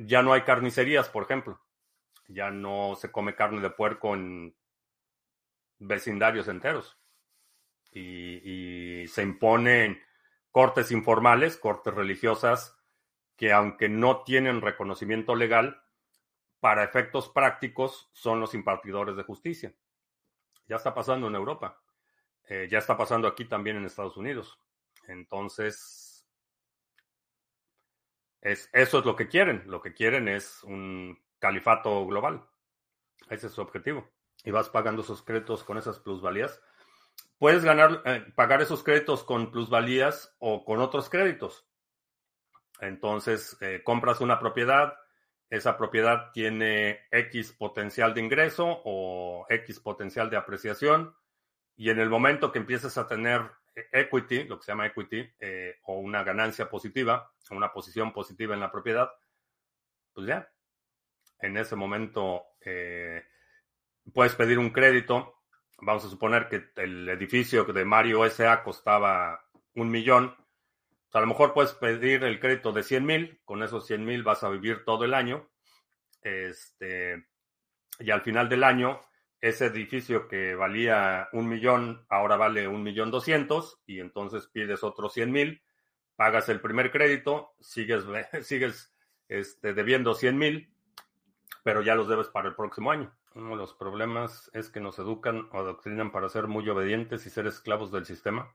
[0.00, 1.60] ya no hay carnicerías, por ejemplo.
[2.28, 4.54] Ya no se come carne de puerco en
[5.78, 6.96] vecindarios enteros.
[7.92, 10.02] Y, se imponen
[10.54, 12.78] cortes informales, cortes religiosas,
[13.36, 15.82] que aunque no tienen reconocimiento legal,
[16.60, 19.74] para efectos prácticos son los impartidores de justicia.
[20.68, 21.82] Ya está pasando en Europa.
[22.48, 24.56] Eh, ya está pasando aquí también en Estados Unidos.
[25.08, 26.24] Entonces,
[28.40, 29.64] es, eso es lo que quieren.
[29.66, 32.48] Lo que quieren es un califato global.
[33.28, 34.08] Ese es su objetivo.
[34.44, 36.62] Y vas pagando esos créditos con esas plusvalías.
[37.38, 41.66] Puedes ganar, eh, pagar esos créditos con plusvalías o con otros créditos.
[42.80, 44.94] Entonces, eh, compras una propiedad,
[45.50, 51.14] esa propiedad tiene X potencial de ingreso o X potencial de apreciación,
[51.76, 55.78] y en el momento que empieces a tener equity, lo que se llama equity, eh,
[55.82, 59.10] o una ganancia positiva, o una posición positiva en la propiedad,
[60.12, 60.48] pues ya,
[61.40, 62.44] en ese momento
[64.12, 65.33] puedes pedir un crédito.
[65.84, 69.44] Vamos a suponer que el edificio de Mario SA costaba
[69.74, 70.34] un millón.
[71.12, 73.40] a lo mejor puedes pedir el crédito de 100 mil.
[73.44, 75.46] Con esos 100 mil vas a vivir todo el año.
[76.22, 77.26] Este,
[77.98, 78.98] y al final del año
[79.42, 85.12] ese edificio que valía un millón ahora vale un millón doscientos y entonces pides otros
[85.12, 85.62] cien mil,
[86.16, 88.04] pagas el primer crédito, sigues,
[88.42, 88.90] sigues
[89.28, 90.72] este, debiendo cien mil,
[91.62, 93.14] pero ya los debes para el próximo año.
[93.34, 97.30] Uno de los problemas es que nos educan o adoctrinan para ser muy obedientes y
[97.30, 98.54] ser esclavos del sistema.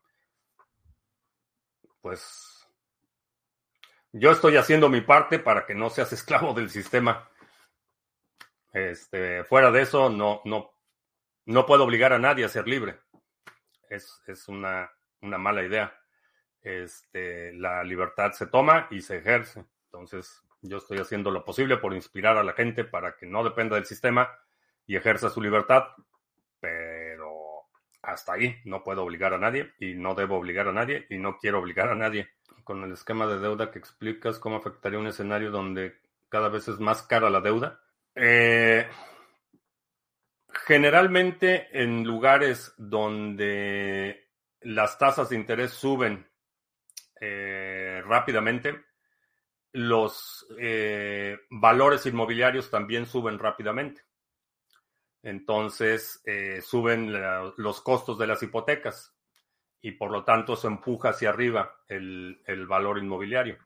[2.01, 2.65] Pues
[4.13, 7.29] yo estoy haciendo mi parte para que no seas esclavo del sistema.
[8.71, 10.71] Este, fuera de eso, no, no,
[11.45, 13.01] no puedo obligar a nadie a ser libre.
[13.89, 15.93] Es, una, mala idea.
[16.61, 19.65] Este, la libertad se toma y se ejerce.
[19.85, 23.75] Entonces, yo estoy haciendo lo posible por inspirar a la gente para que no dependa
[23.75, 24.29] del sistema
[24.89, 25.83] y ejerza su libertad,
[26.59, 27.29] pero
[28.01, 31.37] hasta ahí no puedo obligar a nadie y no debo obligar a nadie y no
[31.37, 32.27] quiero obligar a nadie.
[32.63, 36.79] Con el esquema de deuda que explicas, ¿cómo afectaría un escenario donde cada vez es
[36.79, 37.79] más cara la deuda?
[38.15, 38.87] Eh,
[40.65, 44.27] generalmente en lugares donde
[44.61, 46.27] las tasas de interés suben
[47.21, 48.85] eh, rápidamente,
[49.71, 54.09] los eh, valores inmobiliarios también suben rápidamente.
[55.21, 57.11] Entonces eh, suben
[57.57, 59.15] los costos de las hipotecas
[59.81, 63.57] y por lo tanto se empuja hacia arriba el, valor inmobiliario.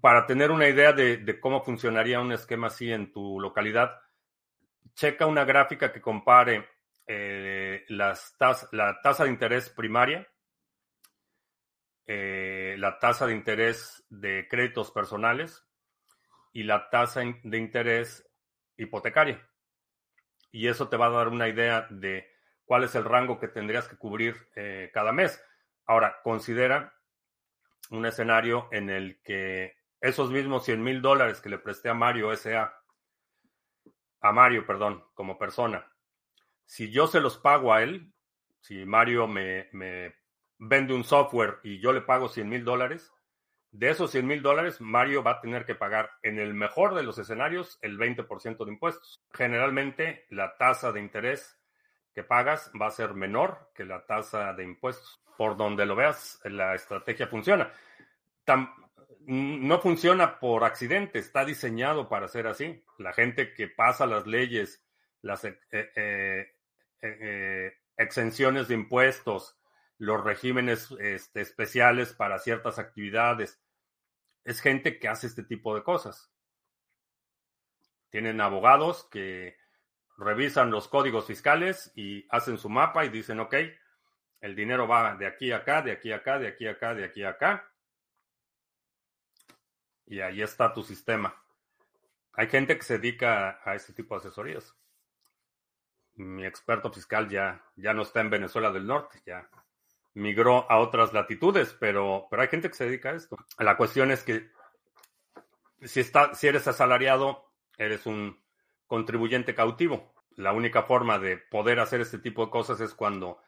[0.00, 4.00] Para tener una idea de, cómo funcionaría un esquema así en tu localidad,
[4.94, 6.68] checa una gráfica que compare
[7.06, 8.34] eh, las
[8.72, 10.26] la tasa de interés primaria,
[12.06, 15.66] eh, la tasa de interés de créditos personales
[16.52, 18.26] y la tasa de interés
[18.76, 19.46] hipotecaria.
[20.54, 22.30] Y eso te va a dar una idea de
[22.64, 25.44] cuál es el rango que tendrías que cubrir eh, cada mes.
[25.84, 26.94] Ahora, considera
[27.90, 32.32] un escenario en el que esos mismos 100 mil dólares que le presté a Mario
[32.32, 32.72] S.A.,
[34.20, 35.92] a Mario, perdón, como persona,
[36.66, 38.14] si yo se los pago a él,
[38.60, 39.68] si Mario me,
[40.58, 43.12] vende un software y yo le pago 100 mil dólares,
[43.74, 47.02] de esos 100 mil dólares, Mario va a tener que pagar, en el mejor de
[47.02, 49.20] los escenarios, el 20% de impuestos.
[49.32, 51.58] Generalmente, la tasa de interés
[52.14, 55.20] que pagas va a ser menor que la tasa de impuestos.
[55.36, 57.72] Por donde lo veas, la estrategia funciona.
[59.26, 62.80] no funciona por accidente, está diseñado para ser así.
[62.98, 64.86] La gente que pasa las leyes,
[65.20, 66.46] las eh, eh,
[67.02, 69.58] eh, exenciones de impuestos,
[69.98, 73.60] los regímenes este, especiales para ciertas actividades,
[74.44, 76.30] es gente que hace este tipo de cosas.
[78.10, 79.56] Tienen abogados que
[80.16, 83.54] revisan los códigos fiscales y hacen su mapa y dicen, ok,
[84.40, 86.94] el dinero va de aquí a acá, de aquí a acá, de aquí a acá,
[86.94, 87.72] de aquí a acá.
[90.06, 91.34] Y ahí está tu sistema.
[92.34, 94.76] Hay gente que se dedica a este tipo de asesorías.
[96.16, 99.48] Mi experto fiscal ya, ya no está en Venezuela del Norte, ya
[100.14, 103.36] migró a otras latitudes, pero, pero hay gente que se dedica a esto.
[103.58, 104.48] La cuestión es que
[105.82, 108.40] si, está, si eres asalariado, eres un
[108.86, 110.14] contribuyente cautivo.
[110.36, 113.40] La única forma de poder hacer este tipo de cosas es cuando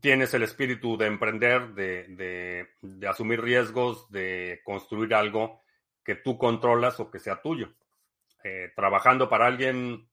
[0.00, 5.62] tienes el espíritu de emprender, de, de, asumir riesgos, de construir algo
[6.04, 7.74] que tú controlas o que sea tuyo.
[8.44, 10.08] Eh, trabajando para alguien,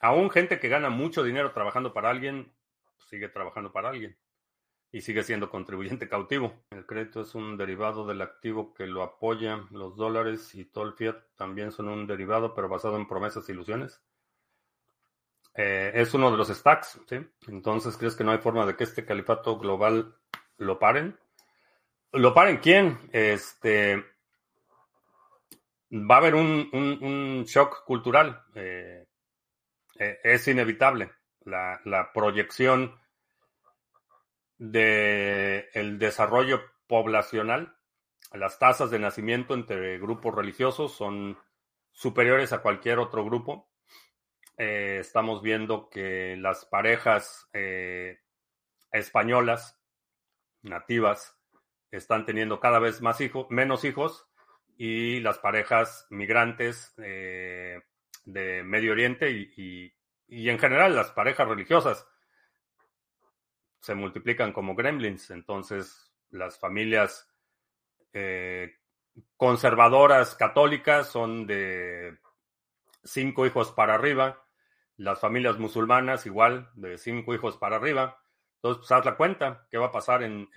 [0.00, 2.53] aún gente que gana mucho dinero trabajando para alguien,
[3.14, 4.16] sigue trabajando para alguien
[4.90, 6.64] y sigue siendo contribuyente cautivo.
[6.70, 9.60] El crédito es un derivado del activo que lo apoya.
[9.70, 13.52] Los dólares y todo el fiat también son un derivado, pero basado en promesas e
[13.52, 14.00] ilusiones.
[15.54, 17.16] Eh, es uno de los stacks, ¿sí?
[17.46, 20.16] Entonces, ¿crees que no hay forma de que este califato global
[20.58, 21.16] lo paren?
[22.12, 22.98] ¿Lo paren quién?
[23.12, 24.04] Este.
[25.92, 28.44] Va a haber un, shock cultural.
[28.56, 29.06] Eh,
[30.00, 31.12] eh, es inevitable.
[31.44, 32.96] La, la proyección
[34.58, 37.76] del el desarrollo poblacional,
[38.32, 41.38] las tasas de nacimiento entre grupos religiosos son
[41.92, 43.70] superiores a cualquier otro grupo.
[44.56, 48.20] Eh, estamos viendo que las parejas eh,
[48.92, 49.80] españolas
[50.62, 51.36] nativas
[51.90, 54.26] están teniendo cada vez más hijos, menos hijos
[54.76, 57.82] y las parejas migrantes eh,
[58.24, 59.94] de Medio Oriente y,
[60.26, 62.06] y en general las parejas religiosas
[63.84, 65.30] se multiplican como gremlins.
[65.30, 67.28] Entonces, las familias
[68.14, 68.76] eh,
[69.36, 72.16] conservadoras católicas son de
[73.02, 74.42] cinco hijos para arriba.
[74.96, 78.18] Las familias musulmanas igual, de cinco hijos para arriba.
[78.54, 80.48] Entonces, pues haz la cuenta, qué va a pasar en,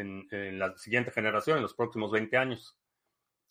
[0.57, 2.79] la siguiente generación, en los próximos 20 años.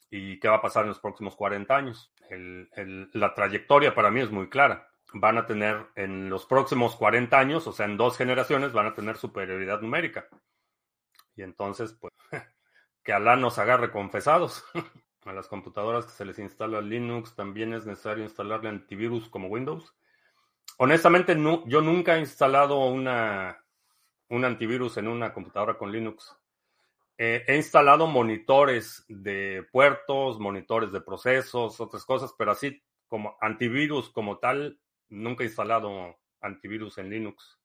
[0.08, 2.14] Y qué va a pasar en los próximos 40 años.
[2.30, 7.66] la trayectoria para mí es muy clara van a tener en los próximos 40 años,
[7.66, 10.28] o sea, en dos generaciones, van a tener superioridad numérica.
[11.34, 12.12] Y entonces, pues,
[13.02, 14.64] que Alá nos agarre confesados.
[15.24, 19.94] a las computadoras que se les instala Linux también es necesario instalarle antivirus como Windows.
[20.78, 21.36] Honestamente,
[21.66, 23.64] yo nunca he instalado una,
[24.28, 26.36] un antivirus en una computadora con Linux.
[27.18, 34.38] he instalado monitores de puertos, monitores de procesos, otras cosas, pero así como antivirus como
[34.38, 34.78] tal,
[35.08, 37.58] Nunca he instalado antivirus en Linux.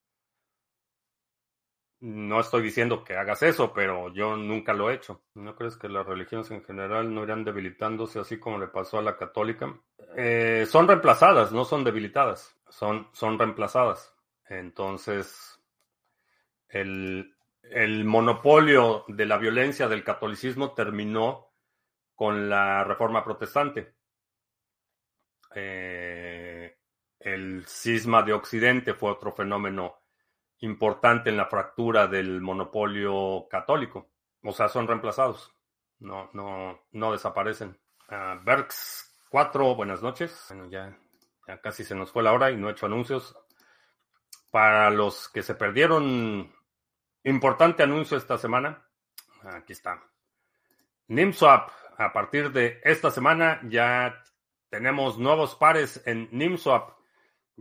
[2.02, 5.24] No estoy diciendo que hagas eso, pero yo nunca lo he hecho.
[5.36, 9.04] ¿No crees que las religiones en general no irán debilitándose así como le pasó a
[9.04, 9.80] la católica?
[10.18, 14.16] Eh, son reemplazadas, no son debilitadas, son, son reemplazadas.
[14.50, 15.62] Entonces,
[16.70, 21.52] el, el monopolio de la violencia del catolicismo terminó
[22.16, 23.94] con la reforma protestante.
[25.54, 26.31] Eh,
[27.24, 30.02] el cisma de Occidente fue otro fenómeno
[30.60, 34.10] importante en la fractura del monopolio católico.
[34.44, 35.54] O sea, son reemplazados,
[36.00, 37.80] no, no, no desaparecen.
[38.10, 40.46] Uh, Berks 4, buenas noches.
[40.50, 40.98] Bueno, ya,
[41.48, 43.36] ya casi se nos fue la hora y no he hecho anuncios.
[44.50, 46.54] Para los que se perdieron,
[47.24, 48.86] importante anuncio esta semana.
[49.44, 50.04] Aquí está.
[51.08, 54.24] NIMSwap, a partir de esta semana ya
[54.70, 57.01] tenemos nuevos pares en NIMSwap.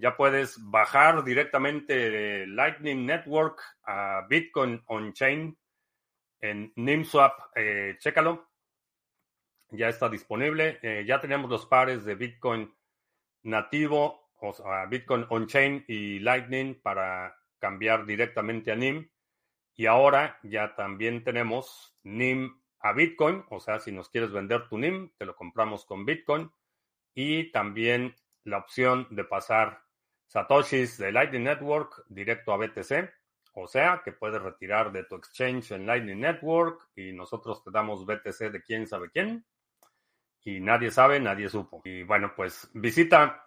[0.01, 5.59] Ya puedes bajar directamente de Lightning Network a Bitcoin On-Chain
[6.41, 7.39] en NIMSwap.
[7.55, 8.49] Eh, chécalo.
[9.69, 10.79] Ya está disponible.
[10.83, 12.75] Eh, ya tenemos los pares de Bitcoin
[13.43, 19.07] nativo, o sea, Bitcoin On-Chain y Lightning para cambiar directamente a NIM.
[19.75, 23.45] Y ahora ya también tenemos NIM a Bitcoin.
[23.51, 26.51] O sea, si nos quieres vender tu NIM, te lo compramos con Bitcoin
[27.15, 29.90] y también la opción de pasar
[30.31, 33.11] satoshis de Lightning Network directo a BTC.
[33.55, 38.07] O sea, que puedes retirar de tu exchange en Lightning Network y nosotros te damos
[38.07, 39.45] BTC de quién sabe quién.
[40.45, 41.83] Y nadie sabe, nadie supo.
[41.85, 43.45] Y bueno, pues visita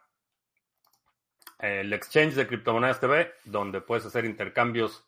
[1.58, 5.08] el exchange de criptomonedas TV, donde puedes hacer intercambios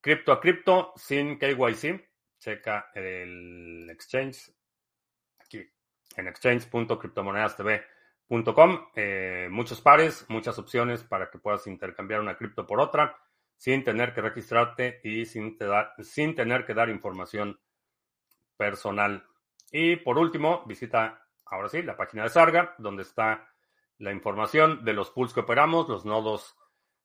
[0.00, 2.08] cripto a cripto sin KYC.
[2.38, 4.52] Checa el exchange
[6.16, 7.97] en exchange.cryptomonedastv.com.
[8.30, 13.16] Eh, muchos pares, muchas opciones para que puedas intercambiar una cripto por otra
[13.56, 15.56] sin tener que registrarte y sin,
[16.00, 17.58] sin tener que dar información
[18.56, 19.24] personal.
[19.72, 23.48] Y por último, visita ahora sí la página de Sarga, donde está
[23.98, 26.54] la información de los pools que operamos, los nodos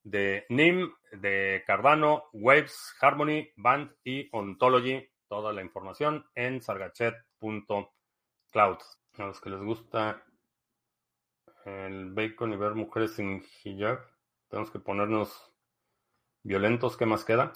[0.04, 5.10] de NIM, de Cardano, Waves, Harmony, Band y Ontology.
[5.28, 8.78] Toda la información en sargachet.cloud.
[9.18, 10.24] A los que les gusta
[11.66, 14.00] el bacon y ver mujeres sin hijab,
[14.50, 15.52] tenemos que ponernos
[16.44, 16.98] violentos.
[16.98, 17.54] ¿Qué más queda?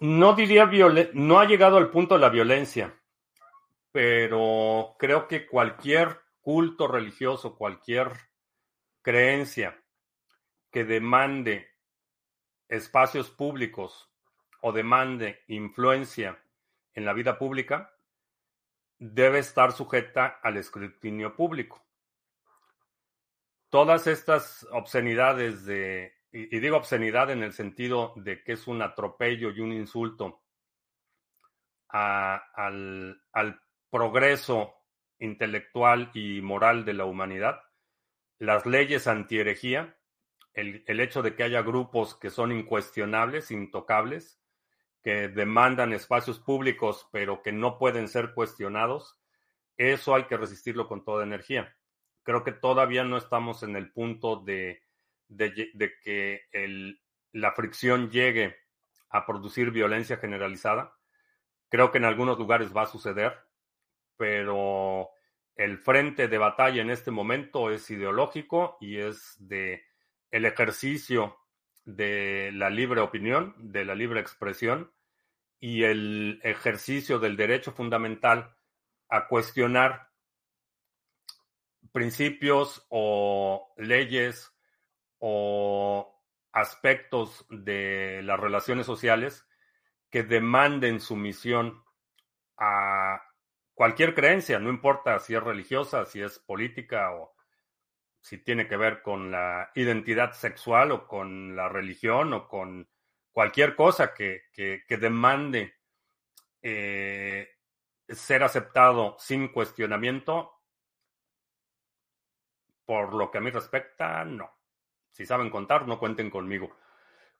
[0.00, 0.70] No diría
[1.12, 2.98] no ha llegado al punto de la violencia,
[3.92, 8.12] pero creo que cualquier culto religioso, cualquier
[9.02, 9.82] creencia
[10.70, 11.68] que demande
[12.68, 14.10] espacios públicos
[14.62, 16.42] o demande influencia
[16.94, 17.92] en la vida pública,
[18.98, 21.82] debe estar sujeta al escrutinio público.
[23.70, 29.50] Todas estas obscenidades de, y, digo obscenidad en el sentido de que es un atropello
[29.50, 30.42] y un insulto
[31.88, 33.20] al,
[33.90, 34.74] progreso
[35.18, 37.60] intelectual y moral de la humanidad,
[38.38, 39.98] las leyes anti-herejía,
[40.54, 44.40] el, el, hecho de que haya grupos que son incuestionables, intocables,
[45.02, 49.18] que demandan espacios públicos, pero que no pueden ser cuestionados,
[49.76, 51.76] eso hay que resistirlo con toda energía.
[52.30, 54.84] Creo que todavía no estamos en el punto de,
[55.36, 56.42] que
[57.32, 58.54] la fricción llegue
[59.08, 60.96] a producir violencia generalizada.
[61.68, 63.36] Creo que en algunos lugares va a suceder,
[64.16, 65.08] pero
[65.56, 69.82] el frente de batalla en este momento es ideológico y es de
[70.30, 71.36] el ejercicio
[71.84, 74.92] de la libre opinión, de la libre expresión
[75.58, 78.54] y el ejercicio del derecho fundamental
[79.08, 80.09] a cuestionar
[81.92, 84.52] principios o leyes
[85.18, 86.22] o
[86.52, 89.46] aspectos de las relaciones sociales
[90.10, 91.84] que demanden sumisión
[92.56, 93.22] a
[93.74, 97.34] cualquier creencia, no importa si es religiosa, si es política o
[98.20, 102.88] si tiene que ver con la identidad sexual o con la religión o con
[103.32, 104.42] cualquier cosa que,
[104.88, 105.74] demande
[106.60, 107.48] eh,
[108.08, 110.59] ser aceptado sin cuestionamiento,
[112.90, 114.50] por lo que a mí respecta, no.
[115.12, 116.76] Si saben contar, no cuenten conmigo.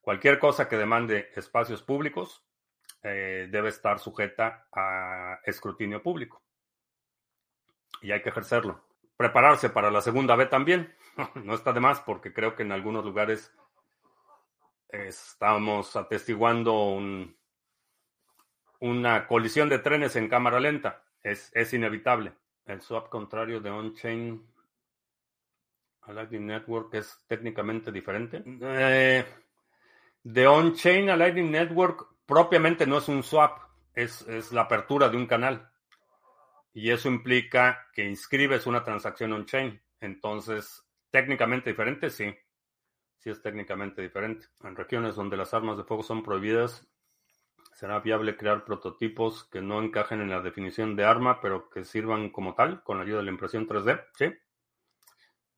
[0.01, 2.46] Cualquier cosa que demande espacios públicos
[3.03, 6.40] eh, debe estar sujeta a escrutinio público.
[8.01, 8.86] Y hay que ejercerlo
[9.16, 10.94] prepararse para la segunda B también.
[11.34, 13.53] No está de más porque creo que en algunos lugares
[14.88, 17.36] estamos atestiguando un,
[18.78, 21.03] una colisión de trenes en cámara lenta.
[21.24, 22.34] Es, es inevitable.
[22.66, 24.48] El swap contrario de on-chain
[26.12, 28.42] Lightning Network es técnicamente diferente.
[28.44, 29.24] Eh,
[30.46, 33.58] on-chain a Lightning Network propiamente no es un swap,
[33.94, 35.70] es, es la apertura de un canal.
[36.72, 39.80] Y eso implica que inscribes una transacción on-chain.
[40.00, 42.34] Entonces, técnicamente diferente, sí.
[43.18, 44.46] Sí es técnicamente diferente.
[44.62, 46.86] En regiones donde las armas de fuego son prohibidas,
[47.74, 52.30] será viable crear prototipos que no encajen en la definición de arma, pero que sirvan
[52.30, 54.32] como tal, con la ayuda de la impresión 3D, ¿sí?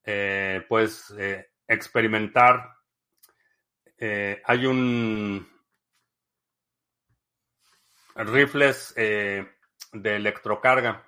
[0.04, 2.74] Eh, pues eh, experimentar.
[3.96, 5.48] Eh, hay un
[8.14, 9.46] rifles de
[9.92, 11.04] electrocarga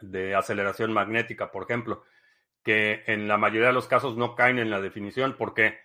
[0.00, 2.04] de aceleración magnética, por ejemplo,
[2.62, 5.78] que en la mayoría de los casos no caen en la definición porque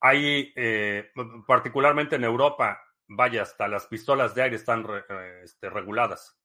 [0.00, 1.10] hay, eh,
[1.46, 4.86] particularmente en Europa, vaya, hasta las pistolas de aire están
[5.42, 6.38] este, reguladas.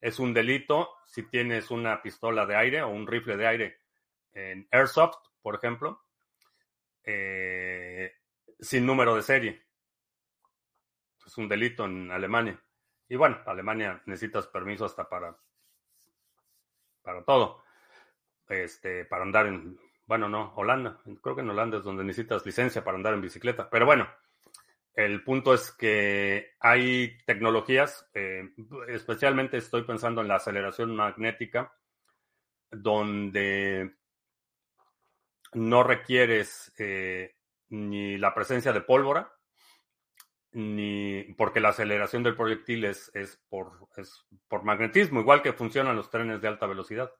[0.00, 3.85] Es un delito si tienes una pistola de aire o un rifle de aire
[4.36, 6.04] en Airsoft, por ejemplo,
[7.02, 8.12] eh,
[8.60, 9.66] sin número de serie.
[11.24, 12.62] Es un delito en Alemania.
[13.08, 15.36] Y bueno, Alemania necesitas permiso hasta para
[17.02, 17.62] para todo.
[18.48, 21.00] Este, para andar en, bueno, no, Holanda.
[21.22, 23.70] Creo que en Holanda es donde necesitas licencia para andar en bicicleta.
[23.70, 24.08] Pero bueno,
[24.94, 28.50] el punto es que hay tecnologías, eh,
[28.88, 31.72] especialmente estoy pensando en la aceleración magnética,
[32.70, 33.94] donde
[35.56, 37.34] no requieres eh,
[37.70, 39.32] ni la presencia de pólvora,
[40.52, 45.96] ni porque la aceleración del proyectil es, es, por, es por magnetismo, igual que funcionan
[45.96, 47.10] los trenes de alta velocidad.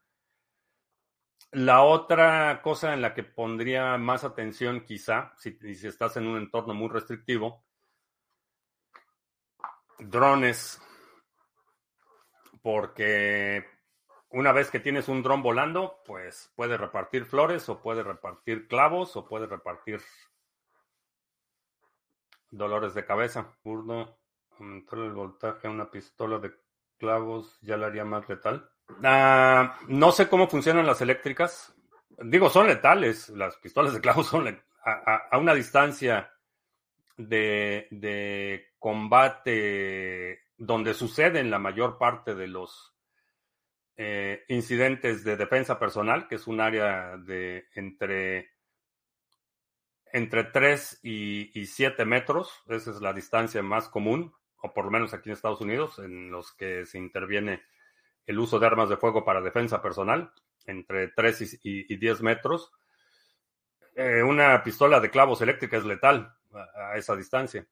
[1.53, 6.37] La otra cosa en la que pondría más atención quizá, si, si estás en un
[6.37, 7.65] entorno muy restrictivo,
[9.99, 10.79] drones,
[12.61, 13.76] porque
[14.37, 19.17] una vez que tienes un dron volando, pues puede repartir flores o puede repartir clavos
[19.17, 20.03] o puede repartir
[22.51, 23.57] dolores de cabeza.
[23.65, 24.19] Burdo,
[24.59, 26.53] aumentar el voltaje a una pistola de
[26.99, 28.71] clavos ya la haría más letal.
[29.03, 31.75] Ah, no sé cómo funcionan las eléctricas.
[32.19, 33.31] Digo, son letales.
[33.31, 36.31] Las pistolas de clavos son a, una distancia
[37.17, 42.96] de, de, combate donde suceden la mayor parte de los
[43.97, 48.57] eh, incidentes de defensa personal, que es un área de entre
[50.13, 52.63] entre 3 y, 7 metros.
[52.69, 54.33] Esa es la distancia más común,
[54.63, 57.63] o por lo menos aquí en Estados Unidos, en los que se interviene
[58.25, 60.33] el uso de armas de fuego para defensa personal,
[60.67, 62.73] entre 3 y, 10 metros.
[63.95, 66.35] Eh, una pistola de clavos eléctrica es letal
[66.75, 67.67] a, esa distancia.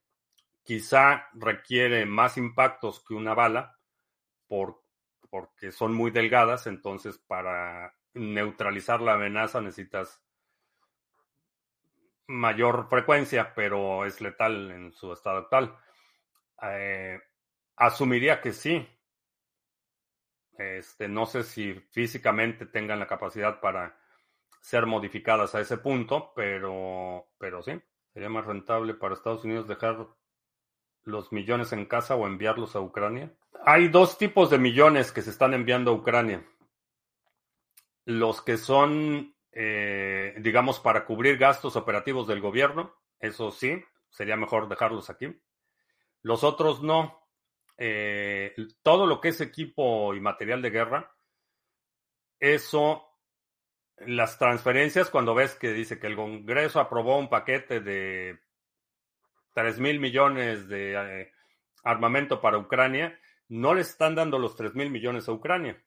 [0.63, 3.79] Quizá requiere más impactos que una bala
[4.49, 4.84] por,
[5.35, 10.23] porque son muy delgadas, entonces para neutralizar la amenaza necesitas
[12.29, 15.77] mayor frecuencia, pero es letal en su estado actual.
[16.63, 17.21] Eh,
[17.75, 18.89] asumiría que sí.
[20.57, 23.99] Este, no sé si físicamente tengan la capacidad para
[24.61, 27.73] ser modificadas a ese punto, pero, pero sí.
[28.13, 30.07] Sería más rentable para Estados Unidos dejar
[31.05, 33.33] los millones en casa o enviarlos a Ucrania.
[33.65, 36.45] Hay dos tipos de millones que se están enviando a Ucrania.
[38.05, 42.95] Los que son eh, digamos, para cubrir gastos operativos del gobierno.
[43.21, 45.41] Eso sí, sería mejor dejarlos aquí.
[46.23, 47.21] Los otros no.
[47.79, 51.17] Eh, todo lo que es equipo y material de guerra,
[52.39, 53.05] eso,
[53.99, 58.41] las transferencias, cuando ves que dice que el Congreso aprobó un paquete de
[59.55, 61.33] 3 mil millones de eh,
[61.83, 65.83] armamento para Ucrania, no le están dando los 3 mil millones a Ucrania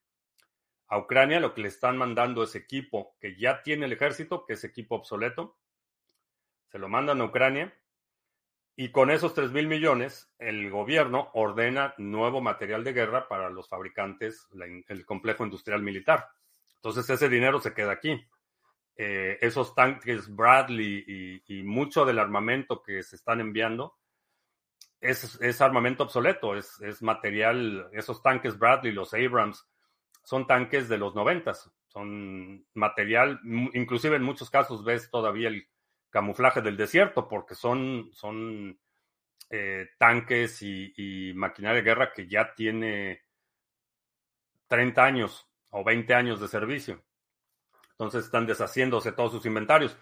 [0.89, 4.53] a Ucrania lo que le están mandando es equipo que ya tiene el ejército, que
[4.53, 5.57] es equipo obsoleto.
[6.71, 7.73] Se lo mandan a Ucrania
[8.75, 13.67] y con esos 3 mil millones el gobierno ordena nuevo material de guerra para los
[13.67, 14.47] fabricantes,
[14.87, 16.29] el complejo industrial militar.
[16.75, 18.25] Entonces ese dinero se queda aquí.
[18.99, 23.95] Eh, esos tanques Bradley y, mucho del armamento que se están enviando
[24.99, 29.67] es, armamento obsoleto, es, es material, esos tanques Bradley, los Abrams,
[30.23, 33.39] son tanques de los noventas, son material,
[33.73, 35.67] inclusive en muchos casos ves todavía el
[36.09, 38.79] camuflaje del desierto, porque son, son
[39.49, 43.21] eh, tanques y, maquinaria de guerra que ya tiene
[44.67, 47.06] 30 años o 20 años de servicio.
[47.97, 49.97] Entonces están deshaciéndose todos sus inventarios.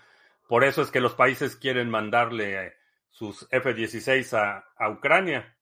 [0.47, 2.73] Por eso es que los países quieren mandarle
[3.09, 5.57] sus F-16 a, a Ucrania,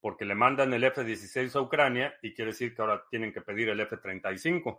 [0.00, 3.68] porque le mandan el F-16 a Ucrania y quiere decir que ahora tienen que pedir
[3.68, 4.78] el F-35.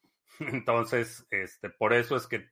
[0.40, 2.48] Entonces, este, por eso es que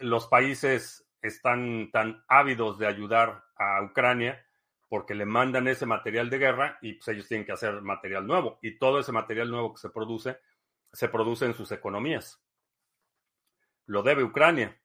[0.00, 4.44] los países están tan ávidos de ayudar a Ucrania
[4.88, 8.58] porque le mandan ese material de guerra y pues ellos tienen que hacer material nuevo.
[8.62, 10.38] Y todo ese material nuevo que se produce,
[10.92, 12.42] se produce en sus economías.
[13.88, 14.78] Lo debe Ucrania.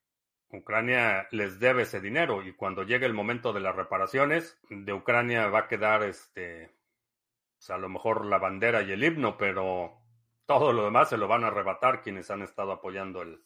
[0.49, 5.47] Ucrania les debe ese dinero y cuando llegue el momento de las reparaciones, de Ucrania
[5.47, 6.73] va a quedar este,
[7.57, 9.99] pues, a lo mejor la bandera y el himno, pero
[10.45, 13.43] todo lo demás se lo van a arrebatar quienes han estado apoyando el,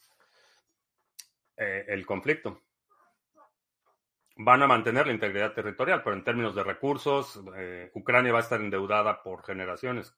[1.58, 2.62] eh, el conflicto
[4.40, 8.44] van a mantener la integridad territorial, pero en términos de recursos, eh, Ucrania va a
[8.44, 10.16] estar endeudada por generaciones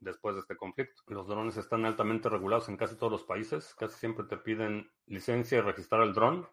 [0.00, 1.02] después de este conflicto.
[1.06, 5.58] Los drones están altamente regulados en casi todos los países, casi siempre te piden licencia
[5.58, 6.48] y registrar el dron.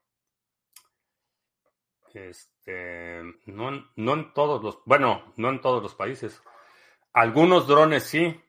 [2.13, 6.41] Este, no, no en todos los, bueno, no en todos los países.
[7.13, 8.39] Algunos drones sí.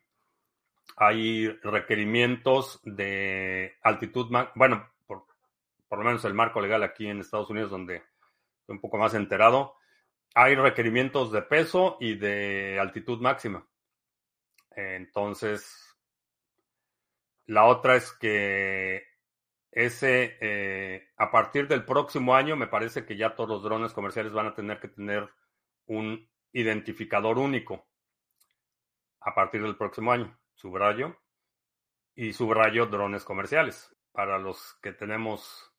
[0.97, 5.25] Hay requerimientos de altitud, bueno, por,
[5.89, 8.03] por lo menos el marco legal aquí en Estados Unidos, donde
[8.69, 9.75] un poco más enterado,
[10.35, 13.67] hay requerimientos de peso y de altitud máxima.
[14.77, 15.97] Entonces,
[17.47, 19.05] la otra es que
[19.71, 24.33] ese, eh, a partir del próximo año, me parece que ya todos los drones comerciales
[24.33, 25.29] van a tener que tener
[25.87, 27.87] un identificador único.
[29.21, 31.17] A partir del próximo año, subrayo.
[32.15, 33.97] Y subrayo drones comerciales.
[34.13, 35.73] Para los que tenemos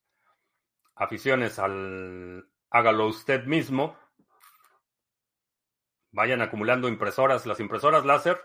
[0.95, 3.97] aficiones al, hágalo usted mismo.
[6.11, 7.45] Vayan acumulando impresoras.
[7.45, 8.41] Las impresoras láser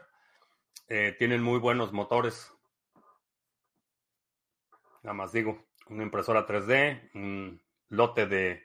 [0.89, 2.53] eh, tienen muy buenos motores.
[5.03, 8.63] Nada más digo, una impresora 3D, un lote de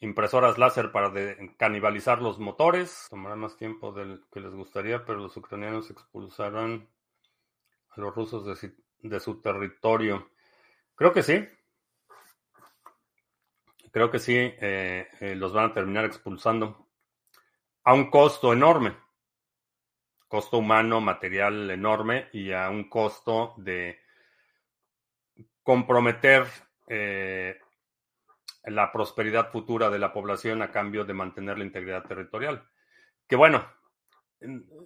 [0.00, 1.12] impresoras láser para
[1.56, 3.06] canibalizar los motores.
[3.10, 6.88] Tomará más tiempo del que les gustaría, pero los ucranianos expulsarán
[7.90, 8.60] a los rusos
[9.00, 10.30] de su territorio.
[10.94, 11.48] Creo que sí.
[13.92, 16.86] Creo que sí, eh, eh, los van a terminar expulsando
[17.82, 18.96] a un costo enorme,
[20.30, 23.98] costo humano, material enorme y a un costo de
[25.64, 26.46] comprometer
[26.86, 27.58] eh,
[28.62, 32.64] la prosperidad futura de la población a cambio de mantener la integridad territorial.
[33.26, 33.66] Que bueno,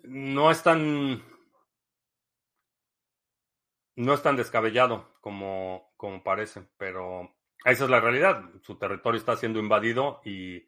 [0.04, 1.22] no es tan
[3.96, 7.36] no es tan descabellado como, como parece, pero
[7.66, 8.44] esa es la realidad.
[8.62, 10.66] Su territorio está siendo invadido y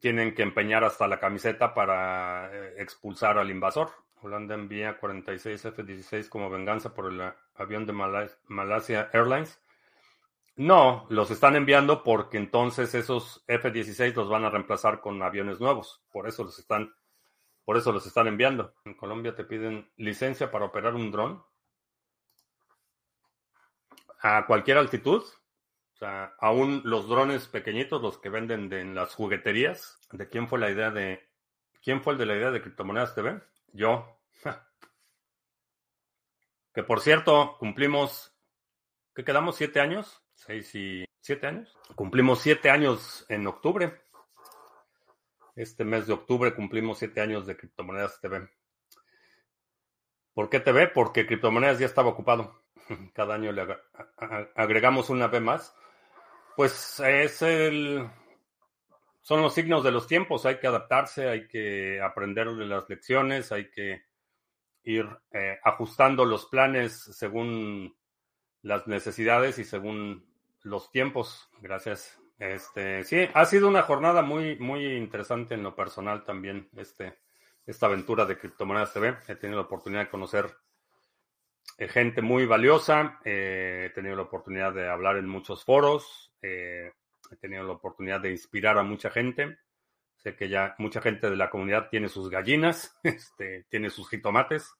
[0.00, 3.90] tienen que empeñar hasta la camiseta para eh, expulsar al invasor.
[4.22, 9.60] Holanda envía 46 F-16 como venganza por el avión de Malasia Airlines.
[10.56, 16.02] No, los están enviando porque entonces esos F-16 los van a reemplazar con aviones nuevos.
[16.10, 16.94] Por eso los están,
[17.64, 18.72] por eso los están enviando.
[18.84, 21.44] En Colombia te piden licencia para operar un dron
[24.20, 25.22] a cualquier altitud.
[25.94, 30.00] O sea, aún los drones pequeñitos, los que venden en las jugueterías.
[30.10, 31.28] ¿De quién fue la idea de...
[31.82, 33.40] ¿Quién fue el de la idea de Criptomonedas TV?
[33.72, 34.18] Yo.
[36.74, 38.36] que por cierto, cumplimos...
[39.14, 39.56] ¿Qué quedamos?
[39.56, 40.20] ¿Siete años?
[40.34, 41.78] ¿Seis y siete años?
[41.94, 44.02] Cumplimos siete años en octubre.
[45.54, 48.50] Este mes de octubre cumplimos siete años de Criptomonedas TV.
[50.32, 50.88] ¿Por qué TV?
[50.88, 52.64] Porque Criptomonedas ya estaba ocupado.
[53.14, 53.64] Cada año le
[54.56, 55.72] agregamos una B más.
[56.56, 58.08] Pues es el.
[59.22, 60.46] Son los signos de los tiempos.
[60.46, 64.02] Hay que adaptarse, hay que aprender de las lecciones, hay que
[64.84, 67.96] ir eh, ajustando los planes según
[68.62, 70.26] las necesidades y según
[70.62, 71.48] los tiempos.
[71.60, 72.20] Gracias.
[72.38, 77.18] Este, sí, ha sido una jornada muy, muy interesante en lo personal también, este,
[77.64, 79.16] esta aventura de Criptomonedas TV.
[79.28, 80.54] He tenido la oportunidad de conocer
[81.78, 83.20] eh, gente muy valiosa.
[83.24, 86.32] Eh, he tenido la oportunidad de hablar en muchos foros.
[86.46, 86.92] Eh,
[87.30, 89.58] he tenido la oportunidad de inspirar a mucha gente.
[90.16, 94.70] Sé que ya mucha gente de la comunidad tiene sus gallinas, este, tiene sus jitomates.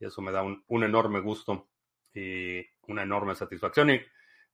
[0.00, 1.68] Y eso me da un, enorme gusto
[2.12, 3.90] y una enorme satisfacción.
[3.90, 4.00] Y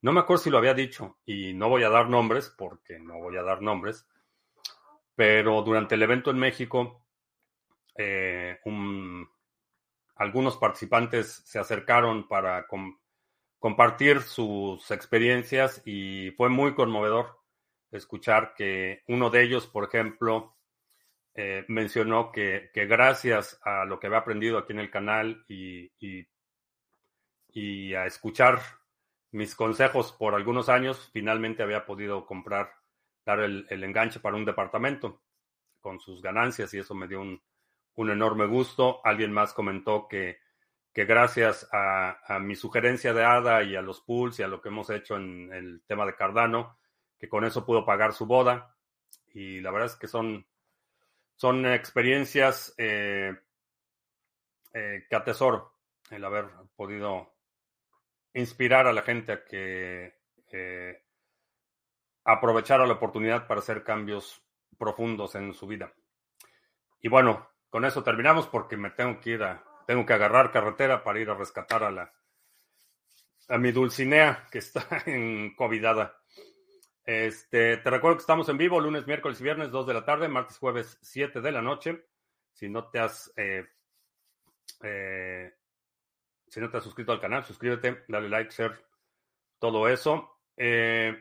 [0.03, 3.19] no me acuerdo si lo había dicho, y no voy a dar nombres, porque no
[3.19, 4.07] voy a dar nombres,
[5.17, 7.07] pero durante el evento en México,
[8.65, 9.29] un,
[10.17, 12.67] algunos participantes se acercaron para
[13.63, 17.39] compartir sus experiencias y fue muy conmovedor
[17.93, 20.57] escuchar que uno de ellos, por ejemplo,
[21.37, 25.93] eh, mencionó que, gracias a lo que había aprendido aquí en el canal y,
[27.55, 28.61] y, a escuchar
[29.31, 32.73] mis consejos por algunos años, finalmente había podido comprar,
[33.25, 35.23] dar el enganche para un departamento
[35.81, 37.41] con sus ganancias y eso me dio un,
[37.95, 39.01] un enorme gusto.
[39.05, 40.39] Alguien más comentó que
[40.93, 44.69] que gracias a, mi sugerencia de ADA y a los pools y a lo que
[44.69, 46.79] hemos hecho en el tema de Cardano,
[47.19, 48.77] que con eso pudo pagar su boda.
[49.33, 50.47] Y la verdad es que son,
[51.35, 53.35] son experiencias eh,
[54.75, 55.73] eh, que atesoro
[56.11, 57.33] el haber podido
[58.35, 60.21] inspirar a la gente a que
[60.51, 61.03] eh,
[62.25, 64.43] aprovechara la oportunidad para hacer cambios
[64.79, 65.95] profundos en su vida.
[67.01, 71.03] Y bueno, con eso terminamos porque me tengo que ir a, tengo que agarrar carretera
[71.03, 72.13] para ir a rescatar a la
[73.49, 76.19] a mi Dulcinea que está en covidada.
[77.05, 80.29] Este, te recuerdo que estamos en vivo lunes, miércoles y viernes, 2 de la tarde,
[80.29, 82.07] martes, jueves, 7 de la noche.
[82.53, 83.67] Si no te has eh,
[84.83, 85.53] eh,
[86.53, 88.79] si no te has suscrito al canal, suscríbete, dale like, share,
[89.59, 90.41] todo eso.
[90.55, 91.17] Eh,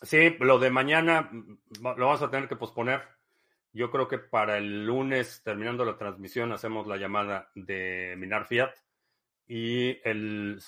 [0.00, 3.02] sí, lo de mañana mm, lo vamos a tener que posponer.
[3.72, 8.74] Yo creo que para el lunes, terminando la transmisión, hacemos la llamada de Minar Fiat.
[9.46, 10.60] Y el,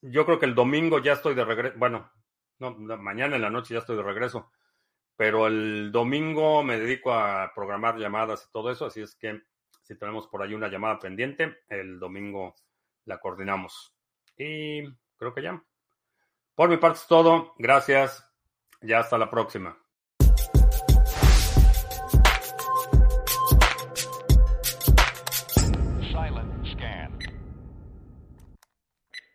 [0.00, 1.78] yo creo que el domingo ya estoy de regreso.
[1.78, 2.10] Bueno,
[2.58, 4.50] no, mañana en la noche ya estoy de regreso.
[5.16, 8.86] Pero el domingo me dedico a programar llamadas y todo eso.
[8.86, 9.42] Así es que
[9.82, 12.54] si tenemos por ahí una llamada pendiente, el domingo
[13.04, 13.94] la coordinamos.
[14.36, 14.82] Y
[15.16, 15.62] creo que ya.
[16.54, 17.54] Por mi parte es todo.
[17.58, 18.28] Gracias.
[18.80, 19.83] Ya hasta la próxima.